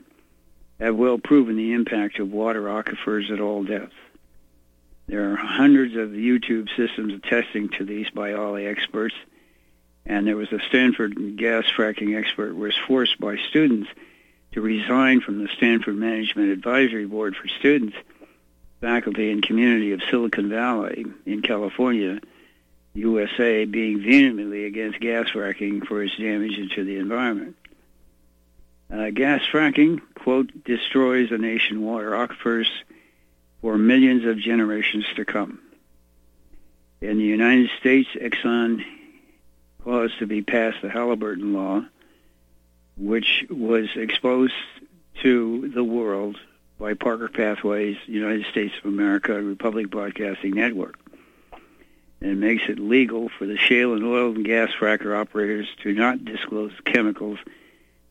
[0.80, 3.94] have well proven the impact of water aquifers at all depths.
[5.06, 9.14] There are hundreds of YouTube systems attesting to these by all the experts
[10.06, 13.88] and there was a Stanford gas fracking expert was forced by students
[14.52, 17.96] to resign from the Stanford Management Advisory Board for students,
[18.80, 22.20] faculty, and community of Silicon Valley in California,
[22.94, 27.56] USA, being vehemently against gas fracking for its damage to the environment.
[28.92, 32.68] Uh, gas fracking, quote, destroys a nation water aquifers
[33.60, 35.58] for millions of generations to come.
[37.00, 38.84] In the United States, Exxon
[39.84, 41.84] caused to be passed the Halliburton Law,
[42.96, 44.54] which was exposed
[45.22, 46.36] to the world
[46.78, 50.98] by Parker Pathways, United States of America, Republic Broadcasting Network.
[52.20, 56.24] and makes it legal for the shale and oil and gas fracker operators to not
[56.24, 57.38] disclose chemicals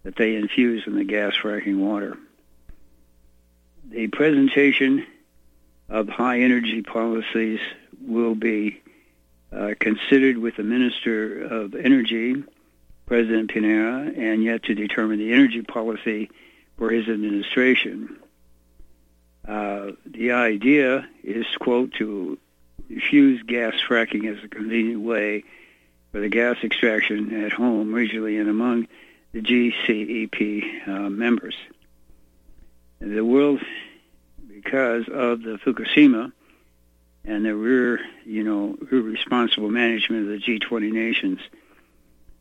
[0.03, 2.15] that they infuse in the gas fracking water.
[3.89, 5.07] The presentation
[5.89, 7.59] of high energy policies
[8.05, 8.82] will be
[9.55, 12.43] uh, considered with the Minister of Energy,
[13.05, 16.29] President Pinera, and yet to determine the energy policy
[16.77, 18.17] for his administration.
[19.47, 22.39] Uh, the idea is, quote, to
[22.89, 25.43] use gas fracking as a convenient way
[26.11, 28.87] for the gas extraction at home, regionally, and among
[29.33, 31.55] the GCEP uh, members.
[32.99, 33.59] The world,
[34.47, 36.31] because of the Fukushima
[37.25, 41.39] and the rear, you know, irresponsible management of the G20 nations,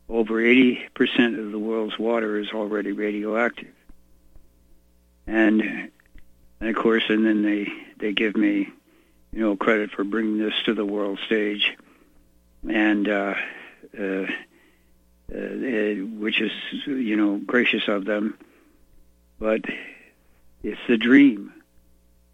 [0.09, 3.73] over 80% of the world's water is already radioactive.
[5.25, 5.61] And,
[6.59, 7.67] and of course, and then they,
[7.97, 8.69] they give me
[9.33, 11.75] you know, credit for bringing this to the world stage,
[12.69, 13.33] and uh,
[13.99, 14.27] uh,
[15.33, 16.51] uh, which is,
[16.85, 18.37] you know, gracious of them.
[19.39, 19.61] But
[20.61, 21.51] it's the dream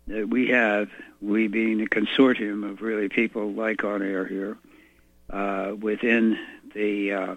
[0.09, 0.89] that we have,
[1.21, 4.57] we being a consortium of really people like On Air here,
[5.29, 6.37] uh, within
[6.73, 7.35] the uh,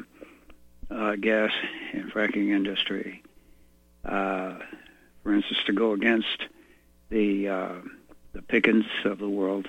[0.91, 1.53] uh, gas
[1.93, 3.23] and fracking industry.
[4.05, 4.55] Uh,
[5.23, 6.45] for instance, to go against
[7.11, 7.75] the uh,
[8.33, 9.69] the Pickens of the world,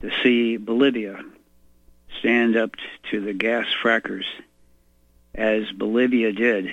[0.00, 1.20] to see Bolivia
[2.20, 2.76] stand up
[3.10, 4.24] to the gas frackers
[5.34, 6.72] as Bolivia did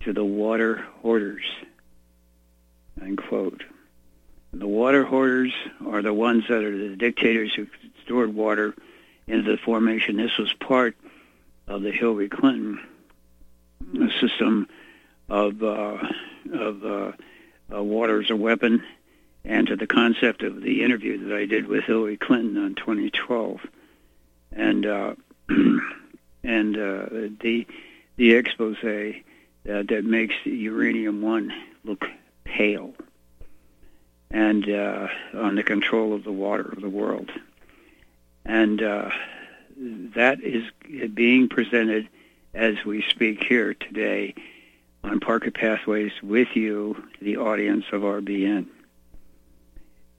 [0.00, 1.44] to the water hoarders.
[3.02, 3.64] Unquote.
[4.54, 5.52] The water hoarders
[5.84, 7.66] are the ones that are the dictators who
[8.04, 8.74] stored water
[9.26, 10.16] into the formation.
[10.16, 10.96] This was part
[11.66, 12.80] of the Hillary Clinton
[14.20, 14.68] system
[15.28, 15.98] of uh,
[16.52, 17.12] of uh,
[17.74, 18.84] uh, water as a weapon
[19.44, 23.60] and to the concept of the interview that I did with Hillary Clinton on 2012,
[24.52, 25.14] and uh,
[25.48, 27.06] and uh,
[27.40, 27.66] the
[28.16, 29.22] the expose that,
[29.64, 31.52] that makes uranium one
[31.84, 32.06] look
[32.44, 32.94] pale,
[34.34, 37.30] and uh, on the control of the water of the world,
[38.44, 39.10] and uh,
[40.14, 40.64] that is
[41.14, 42.08] being presented
[42.52, 44.34] as we speak here today
[45.02, 48.66] on Parker Pathways with you, the audience of RBN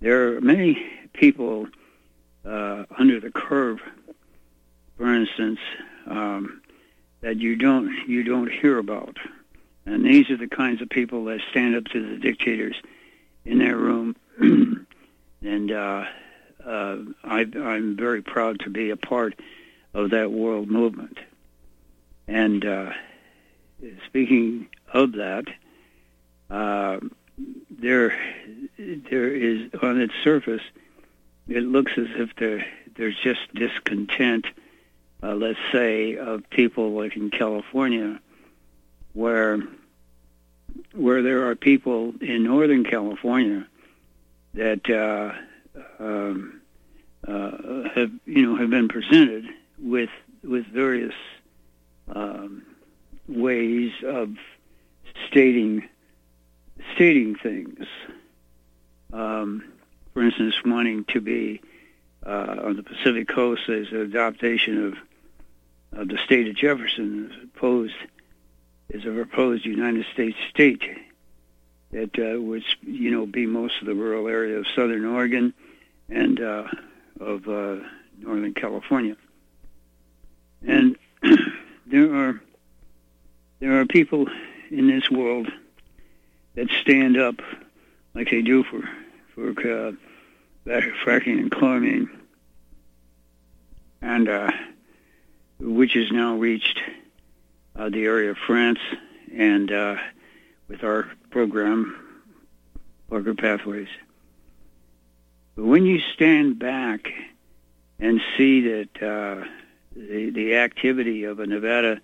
[0.01, 1.67] there are many people
[2.45, 3.79] uh, under the curve,
[4.97, 5.59] for instance,
[6.05, 6.61] um,
[7.21, 9.17] that you don't you don't hear about,
[9.85, 12.75] and these are the kinds of people that stand up to the dictators
[13.45, 14.15] in their room,
[15.41, 16.05] and uh,
[16.65, 19.39] uh, I, I'm very proud to be a part
[19.93, 21.19] of that world movement.
[22.27, 22.91] And uh,
[24.07, 25.45] speaking of that,
[26.49, 26.99] uh,
[27.69, 28.17] there
[28.77, 30.61] there is on its surface,
[31.47, 32.65] it looks as if there
[32.95, 34.47] there's just discontent.
[35.23, 38.19] Uh, let's say of people like in California,
[39.13, 39.63] where
[40.93, 43.67] where there are people in Northern California
[44.53, 45.33] that uh,
[45.99, 46.61] um,
[47.27, 49.45] uh, have you know have been presented
[49.77, 50.09] with
[50.43, 51.13] with various
[52.13, 52.63] um,
[53.27, 54.35] ways of
[55.27, 55.87] stating
[56.93, 57.85] stating things.
[59.11, 59.63] Um,
[60.13, 61.61] for instance, wanting to be
[62.25, 64.97] uh, on the Pacific Coast as an adaptation of
[65.99, 67.95] of the state of Jefferson as opposed
[68.93, 70.81] as a proposed United States state
[71.91, 75.53] that uh, would you know be most of the rural area of Southern Oregon
[76.09, 76.67] and uh,
[77.19, 77.77] of uh,
[78.19, 79.15] Northern California.
[80.65, 80.97] And
[81.85, 82.41] there are
[83.59, 84.27] there are people
[84.69, 85.47] in this world
[86.55, 87.35] that stand up
[88.13, 88.89] like they do for
[89.33, 89.91] for uh,
[90.65, 92.09] fracking and chlorine,
[94.01, 94.51] and uh,
[95.59, 96.79] which has now reached
[97.75, 98.79] uh, the area of France,
[99.33, 99.97] and uh,
[100.67, 101.95] with our program,
[103.09, 103.89] Parker Pathways.
[105.55, 107.11] But when you stand back
[107.99, 109.45] and see that uh,
[109.95, 112.01] the, the activity of a Nevada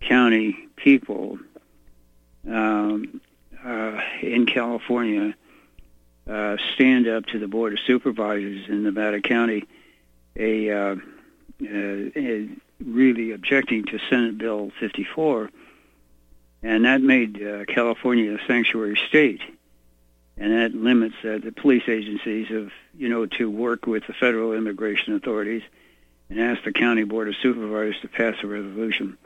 [0.00, 1.38] County people
[2.48, 3.20] um,
[3.64, 5.34] uh, in California
[6.28, 9.64] uh, stand up to the Board of Supervisors in Nevada County,
[10.36, 10.96] a, uh,
[11.64, 12.48] a
[12.86, 15.50] really objecting to Senate Bill 54,
[16.62, 19.40] and that made uh, California a sanctuary state,
[20.36, 24.52] and that limits uh, the police agencies of you know to work with the federal
[24.52, 25.62] immigration authorities
[26.28, 29.16] and ask the county board of supervisors to pass a resolution.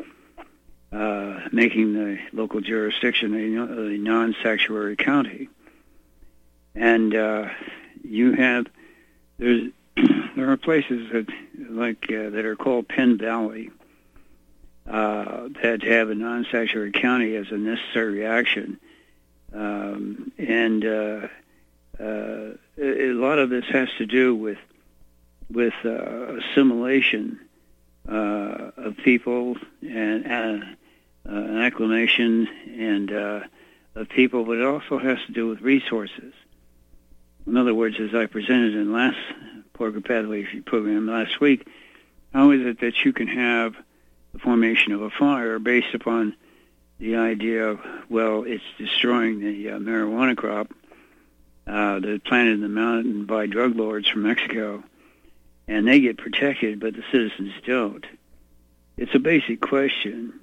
[0.93, 5.49] Uh, making the local jurisdiction a, a non-sanctuary county
[6.77, 7.49] and uh,
[8.05, 8.67] you have
[9.39, 9.71] there's
[10.37, 11.27] there are places that
[11.69, 13.71] like uh, that are called Penn Valley
[14.89, 18.79] uh, that have a non-saturary county as a necessary reaction,
[19.53, 21.29] um, and uh,
[21.99, 24.59] uh, a lot of this has to do with
[25.51, 27.41] with uh, assimilation
[28.09, 30.67] uh, of people and uh,
[31.25, 32.49] an acclimation
[32.79, 33.41] and uh,
[33.95, 36.33] of people, but it also has to do with resources.
[37.47, 39.19] In other words, as I presented in last
[39.77, 41.67] Parker Pathways program last week,
[42.33, 43.77] how is it that you can have
[44.33, 46.35] the formation of a fire based upon
[46.99, 50.73] the idea of, well, it's destroying the uh, marijuana crop
[51.67, 54.83] uh, that's planted in the mountain by drug lords from Mexico,
[55.69, 58.07] and they get protected, but the citizens don't.
[58.97, 60.41] It's a basic question.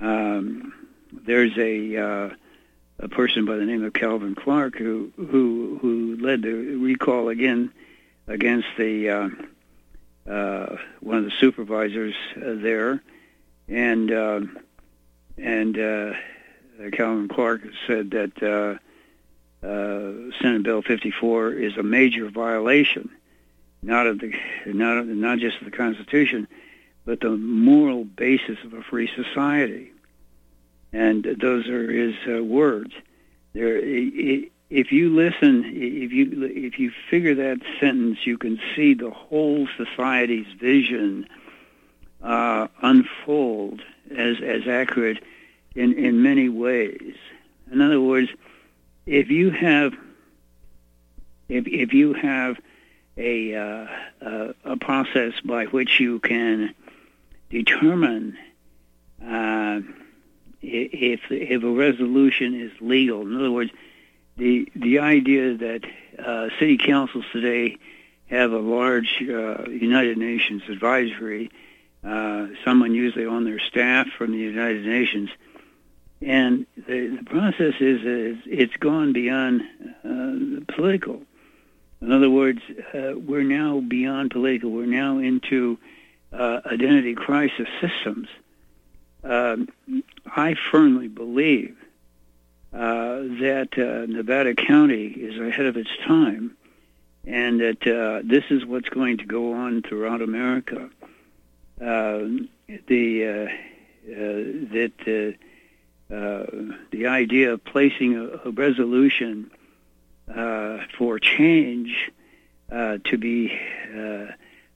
[0.00, 0.72] Um,
[1.12, 2.30] there's a uh,
[3.00, 7.72] a person by the name of Calvin Clark who who who led the recall again
[8.28, 9.28] against the uh,
[10.30, 13.02] uh, one of the supervisors uh, there,
[13.66, 14.40] and uh,
[15.38, 16.12] and uh,
[16.92, 18.78] Calvin Clark said that
[20.40, 23.10] Senate Bill 54 is a major violation,
[23.82, 24.34] not of the
[24.66, 26.46] not of, not just of the Constitution,
[27.04, 29.90] but the moral basis of a free society.
[30.92, 32.92] And those are his words.
[33.52, 33.78] There,
[34.70, 39.66] if you listen, if you if you figure that sentence, you can see the whole
[39.76, 41.26] society's vision
[42.22, 43.80] uh, unfold
[44.14, 45.22] as as accurate
[45.74, 47.14] in in many ways.
[47.72, 48.30] In other words,
[49.06, 49.94] if you have
[51.48, 52.58] if if you have
[53.16, 53.86] a uh,
[54.20, 56.74] a, a process by which you can
[57.48, 58.36] determine
[59.24, 59.80] uh,
[60.60, 63.22] if if a resolution is legal.
[63.22, 63.70] In other words,
[64.38, 65.84] the the idea that
[66.18, 67.76] uh, city councils today
[68.30, 71.50] have a large uh, United Nations advisory,
[72.04, 75.30] uh, someone usually on their staff from the United Nations,
[76.20, 79.62] and the, the process is, is it's gone beyond
[80.04, 81.22] uh, political.
[82.00, 82.60] In other words,
[82.94, 84.70] uh, we're now beyond political.
[84.70, 85.78] We're now into
[86.32, 88.28] uh, identity crisis systems.
[89.24, 89.68] Um,
[90.26, 91.76] I firmly believe
[92.72, 96.56] that uh, Nevada County is ahead of its time,
[97.24, 100.90] and that uh, this is what's going to go on throughout America.
[101.80, 102.24] Uh,
[102.86, 103.44] the uh,
[104.10, 104.34] uh,
[104.72, 105.36] that
[106.90, 109.50] the idea of placing a, a resolution
[110.96, 112.10] for change
[112.70, 113.58] to be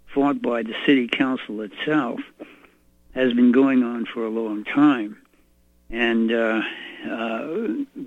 [0.07, 2.21] fought by the city council itself
[3.15, 5.22] has been going on for a long time.
[5.93, 6.63] And uh,
[7.09, 7.47] uh,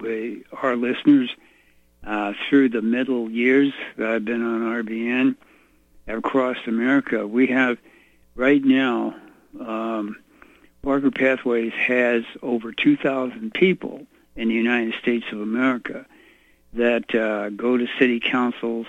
[0.02, 1.30] we, our listeners,
[2.04, 5.36] uh, through the middle years that I've been on RBN
[6.08, 7.78] across America, we have
[8.36, 9.16] right now,
[9.60, 10.18] um,
[10.82, 14.06] Parker Pathways has over 2,000 people
[14.36, 16.06] in the United States of America
[16.74, 18.86] that uh, go to city councils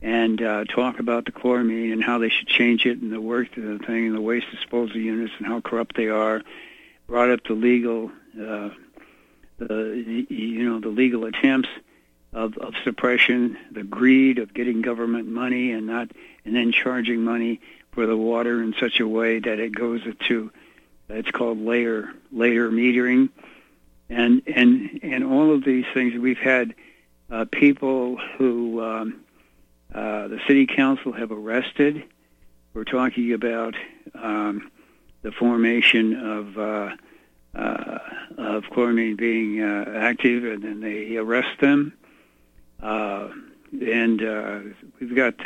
[0.00, 3.56] and uh, talk about the chloramine and how they should change it and the work
[3.56, 6.42] of the thing and the waste disposal units and how corrupt they are.
[7.06, 8.70] Brought up the legal, uh,
[9.58, 11.68] the you know the legal attempts
[12.32, 16.10] of, of suppression, the greed of getting government money and not
[16.44, 17.60] and then charging money
[17.92, 20.50] for the water in such a way that it goes to
[21.08, 23.30] it's called layer layer metering,
[24.08, 26.74] and and and all of these things we've had
[27.30, 29.20] uh, people who um,
[29.94, 32.04] uh, the city council have arrested.
[32.74, 33.74] We're talking about
[34.14, 34.70] um,
[35.22, 36.96] the formation of uh,
[37.56, 37.98] uh,
[38.36, 41.92] of chloramine being uh, active, and then they arrest them.
[42.82, 43.28] Uh,
[43.72, 44.60] and uh,
[45.00, 45.40] we've got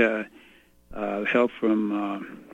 [1.29, 2.45] help from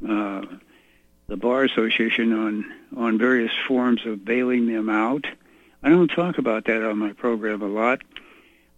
[0.00, 5.26] the bar association on on various forms of bailing them out.
[5.82, 8.02] I don't talk about that on my program a lot.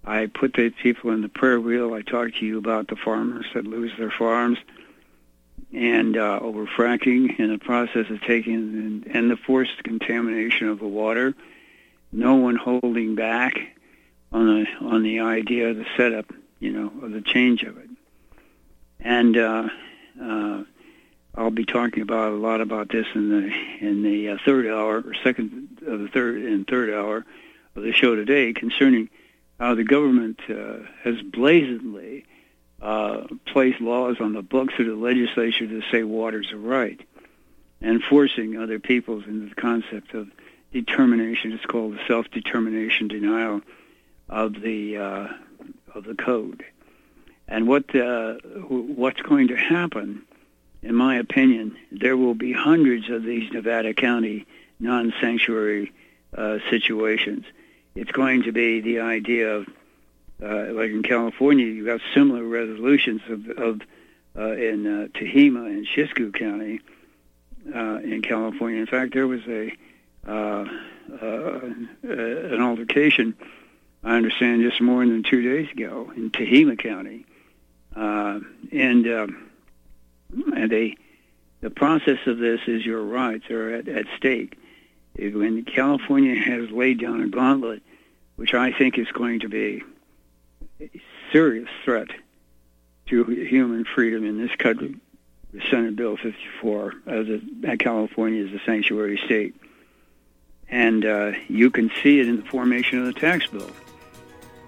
[0.04, 1.94] I put the people in the prayer wheel.
[1.94, 4.58] I talk to you about the farmers that lose their farms
[5.76, 10.78] and uh, over fracking and the process of taking and, and the forced contamination of
[10.78, 11.34] the water.
[12.10, 13.58] No one holding back
[14.32, 17.90] on the on the idea of the setup, you know, of the change of it.
[19.00, 19.68] And uh,
[20.20, 20.64] uh,
[21.34, 25.02] I'll be talking about a lot about this in the in the uh, third hour
[25.06, 27.26] or second of the third and third hour
[27.74, 29.10] of the show today concerning
[29.60, 32.24] how the government uh, has blatantly
[32.80, 37.00] uh, placed laws on the books of the legislature to say water's a right,
[37.80, 40.28] and forcing other peoples into the concept of
[40.72, 41.52] determination.
[41.52, 43.62] It's called the self-determination denial
[44.28, 45.28] of the uh,
[45.94, 46.64] of the code.
[47.48, 48.34] And what uh,
[48.68, 50.26] what's going to happen
[50.86, 54.46] in my opinion, there will be hundreds of these Nevada County
[54.78, 55.92] non-sanctuary
[56.36, 57.44] uh, situations.
[57.94, 59.66] It's going to be the idea of,
[60.42, 63.80] uh, like in California, you have got similar resolutions of, of
[64.36, 66.80] uh, in uh, Tehama and Siskiyou County
[67.74, 68.80] uh, in California.
[68.80, 69.72] In fact, there was a
[70.26, 70.66] uh,
[71.22, 71.60] uh,
[72.02, 73.34] an altercation.
[74.04, 77.24] I understand just more than two days ago in Tehama County,
[77.94, 78.40] uh,
[78.72, 79.50] and um,
[80.54, 80.96] and they
[81.60, 84.58] the process of this is your rights are at, at stake.
[85.18, 87.82] When California has laid down a gauntlet,
[88.36, 89.82] which I think is going to be
[91.32, 92.08] serious threat
[93.06, 94.96] to human freedom in this country,
[95.52, 99.54] the Senate Bill 54, as a, California is a sanctuary state.
[100.68, 103.70] And uh, you can see it in the formation of the tax bill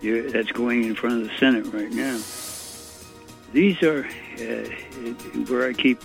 [0.00, 2.20] you, that's going in front of the Senate right now.
[3.52, 6.00] These are uh, where I keep,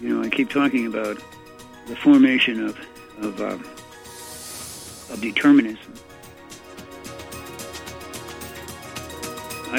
[0.00, 1.22] you know, I keep talking about
[1.86, 2.78] the formation of
[3.18, 3.58] of, uh,
[5.12, 5.92] of determinism.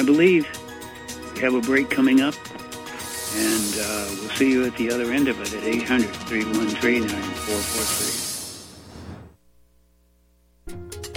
[0.00, 0.48] I believe
[1.34, 2.32] we have a break coming up,
[3.36, 8.29] and uh, we'll see you at the other end of it at 800 313 9443.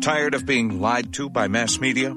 [0.00, 2.16] Tired of being lied to by mass media?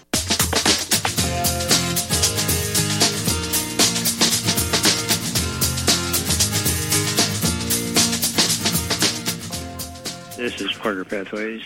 [10.41, 11.61] This is Parker Pathways.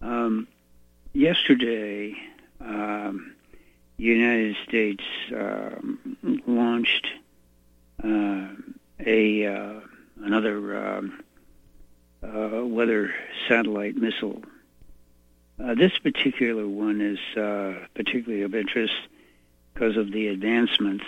[0.00, 0.46] Um,
[1.12, 2.14] yesterday,
[2.60, 3.34] um,
[3.96, 5.02] the United States
[5.34, 6.16] um,
[6.46, 7.08] launched
[8.04, 8.50] uh,
[9.04, 9.80] a uh,
[10.22, 11.24] another um,
[12.22, 13.12] uh, weather
[13.48, 14.40] satellite missile.
[15.58, 18.94] Uh, this particular one is uh, particularly of interest
[19.74, 21.04] because of the advancements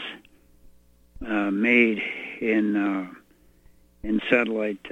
[1.25, 2.03] uh, made
[2.41, 3.15] in
[4.03, 4.85] in satellite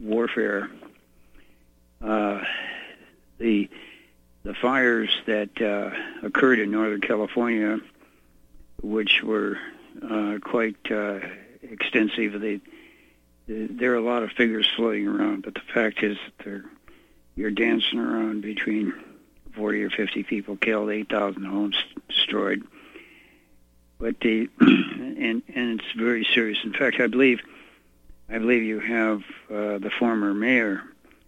[0.00, 0.70] warfare.
[2.02, 2.44] Uh,
[3.38, 3.68] the
[4.44, 5.90] the fires that uh,
[6.26, 7.80] occurred in Northern California,
[8.82, 9.58] which were
[10.02, 11.18] uh, quite uh,
[11.60, 12.60] extensive, they,
[13.46, 16.62] there are a lot of figures floating around, but the fact is that
[17.34, 18.94] you're dancing around between
[19.52, 21.76] 40 or 50 people killed, 8,000 homes
[22.08, 22.62] destroyed.
[23.98, 26.58] But the and and it's very serious.
[26.62, 27.40] In fact, I believe
[28.28, 30.82] I believe you have uh, the former mayor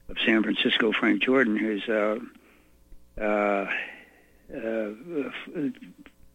[0.08, 2.18] of San Francisco, Frank Jordan, who's uh,
[3.20, 3.70] uh,
[4.54, 4.90] uh,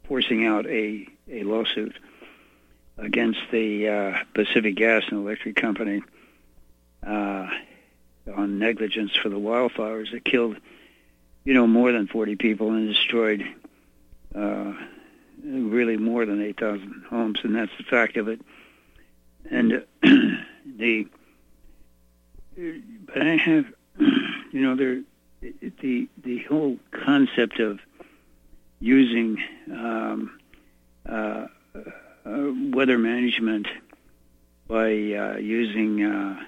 [0.05, 1.95] forcing out a, a lawsuit
[2.97, 6.01] against the uh, Pacific Gas and Electric Company
[7.05, 7.47] uh,
[8.36, 10.57] on negligence for the wildfires that killed,
[11.43, 13.45] you know, more than 40 people and destroyed
[14.34, 14.74] uh,
[15.43, 18.41] really more than 8,000 homes, and that's the fact of it.
[19.51, 19.86] And
[20.76, 21.07] the
[23.05, 23.65] but I have,
[23.99, 25.01] you know, there
[25.82, 27.80] the the whole concept of
[28.80, 30.39] using um,
[31.07, 31.47] uh,
[32.26, 33.67] uh, weather management
[34.67, 36.43] by uh, using uh,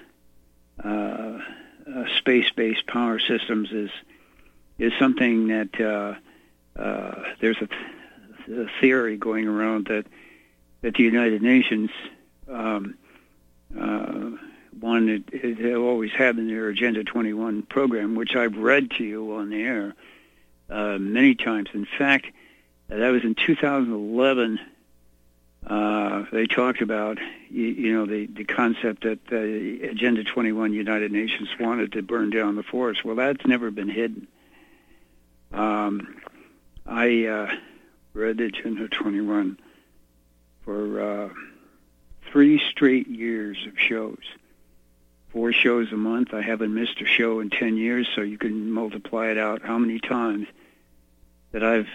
[0.84, 3.90] uh, uh, space-based power systems is
[4.78, 5.72] is something that
[7.40, 7.68] there's a,
[8.52, 10.06] a, theory going around that
[10.82, 11.90] that the United Nations
[12.48, 12.96] um,
[14.80, 19.34] one it, it always had in their Agenda 21 program, which I've read to you
[19.34, 19.94] on the air
[20.70, 21.68] uh, many times.
[21.74, 22.26] In fact,
[22.88, 24.60] that was in 2011.
[25.66, 27.18] Uh, they talked about,
[27.50, 32.30] you, you, know, the, the concept that the Agenda 21 United Nations wanted to burn
[32.30, 33.04] down the forest.
[33.04, 34.28] Well, that's never been hidden.
[35.52, 36.20] Um,
[36.86, 37.54] I uh,
[38.14, 39.58] read the Agenda 21
[40.64, 41.28] for uh,
[42.30, 44.18] three straight years of shows
[45.30, 46.32] four shows a month.
[46.34, 49.78] I haven't missed a show in 10 years, so you can multiply it out how
[49.78, 50.46] many times
[51.52, 51.88] that I've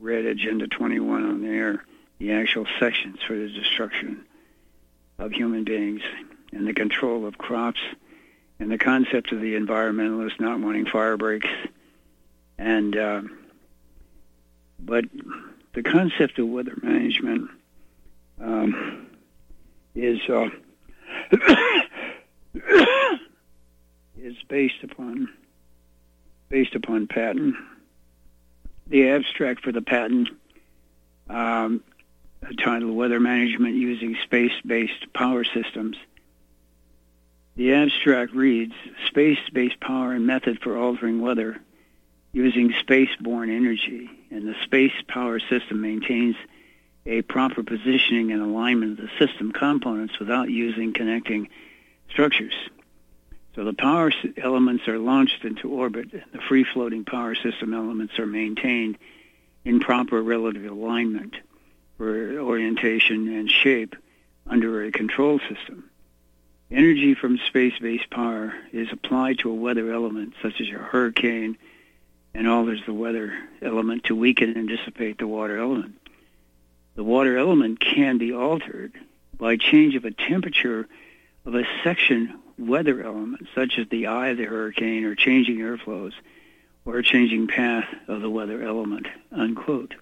[0.00, 1.84] read Agenda 21 on the air,
[2.18, 4.24] the actual sections for the destruction
[5.18, 6.02] of human beings
[6.52, 7.80] and the control of crops
[8.58, 11.48] and the concept of the environmentalists not wanting fire breaks.
[12.58, 13.22] And, uh,
[14.78, 15.04] but
[15.72, 17.50] the concept of weather management
[18.40, 19.09] um,
[19.94, 20.48] is uh,
[24.20, 25.28] is based upon
[26.48, 27.54] based upon patent.
[28.88, 30.28] The abstract for the patent,
[31.28, 31.82] um,
[32.62, 35.96] titled "Weather Management Using Space-Based Power Systems."
[37.56, 38.74] The abstract reads:
[39.06, 41.60] Space-based power and method for altering weather
[42.32, 46.36] using space-borne energy, and the space power system maintains
[47.06, 51.48] a proper positioning and alignment of the system components without using connecting
[52.10, 52.54] structures.
[53.54, 56.12] So the power elements are launched into orbit.
[56.12, 58.98] And the free-floating power system elements are maintained
[59.64, 61.34] in proper relative alignment
[61.98, 63.96] for orientation and shape
[64.46, 65.90] under a control system.
[66.70, 71.58] Energy from space-based power is applied to a weather element, such as a hurricane,
[72.32, 75.99] and alters the weather element to weaken and dissipate the water element.
[76.94, 78.92] The water element can be altered
[79.36, 80.86] by change of a temperature
[81.46, 86.12] of a section weather element, such as the eye of the hurricane or changing airflows
[86.84, 89.94] or changing path of the weather element, unquote.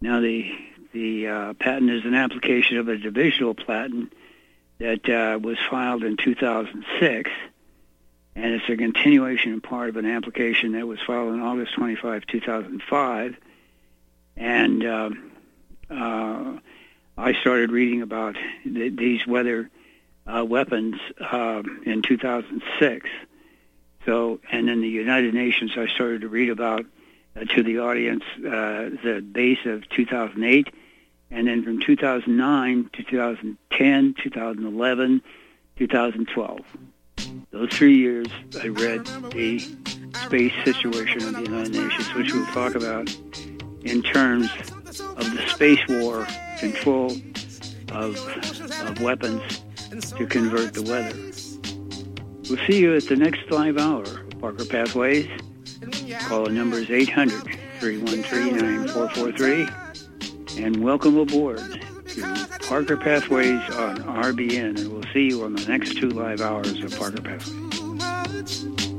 [0.00, 0.52] Now, the,
[0.92, 4.12] the uh, patent is an application of a divisional patent
[4.78, 7.30] that uh, was filed in 2006,
[8.34, 12.26] and it's a continuation and part of an application that was filed on August 25,
[12.26, 13.36] 2005.
[14.36, 15.10] And uh,
[15.92, 16.58] uh,
[17.16, 19.70] I started reading about th- these weather
[20.26, 23.08] uh, weapons uh, in 2006.
[24.04, 26.86] So, and in the United Nations, I started to read about
[27.36, 30.68] uh, to the audience uh, the base of 2008,
[31.30, 35.22] and then from 2009 to 2010, 2011,
[35.76, 36.60] 2012.
[37.50, 38.26] Those three years,
[38.62, 39.58] I read the
[40.24, 43.14] space situation of the United Nations, which we'll talk about
[43.82, 44.50] in terms
[45.00, 46.26] of the space war,
[46.58, 47.12] control
[47.92, 48.16] of,
[48.86, 49.62] of weapons,
[50.16, 51.16] to convert the weather.
[52.48, 54.04] We'll see you at the next live hour,
[54.40, 55.28] Parker Pathways.
[56.28, 57.42] Call the number is 800
[57.80, 60.62] 313 9443.
[60.62, 61.58] And welcome aboard
[62.08, 64.78] to Parker Pathways on RBN.
[64.78, 68.91] And we'll see you on the next two live hours of Parker Pathways.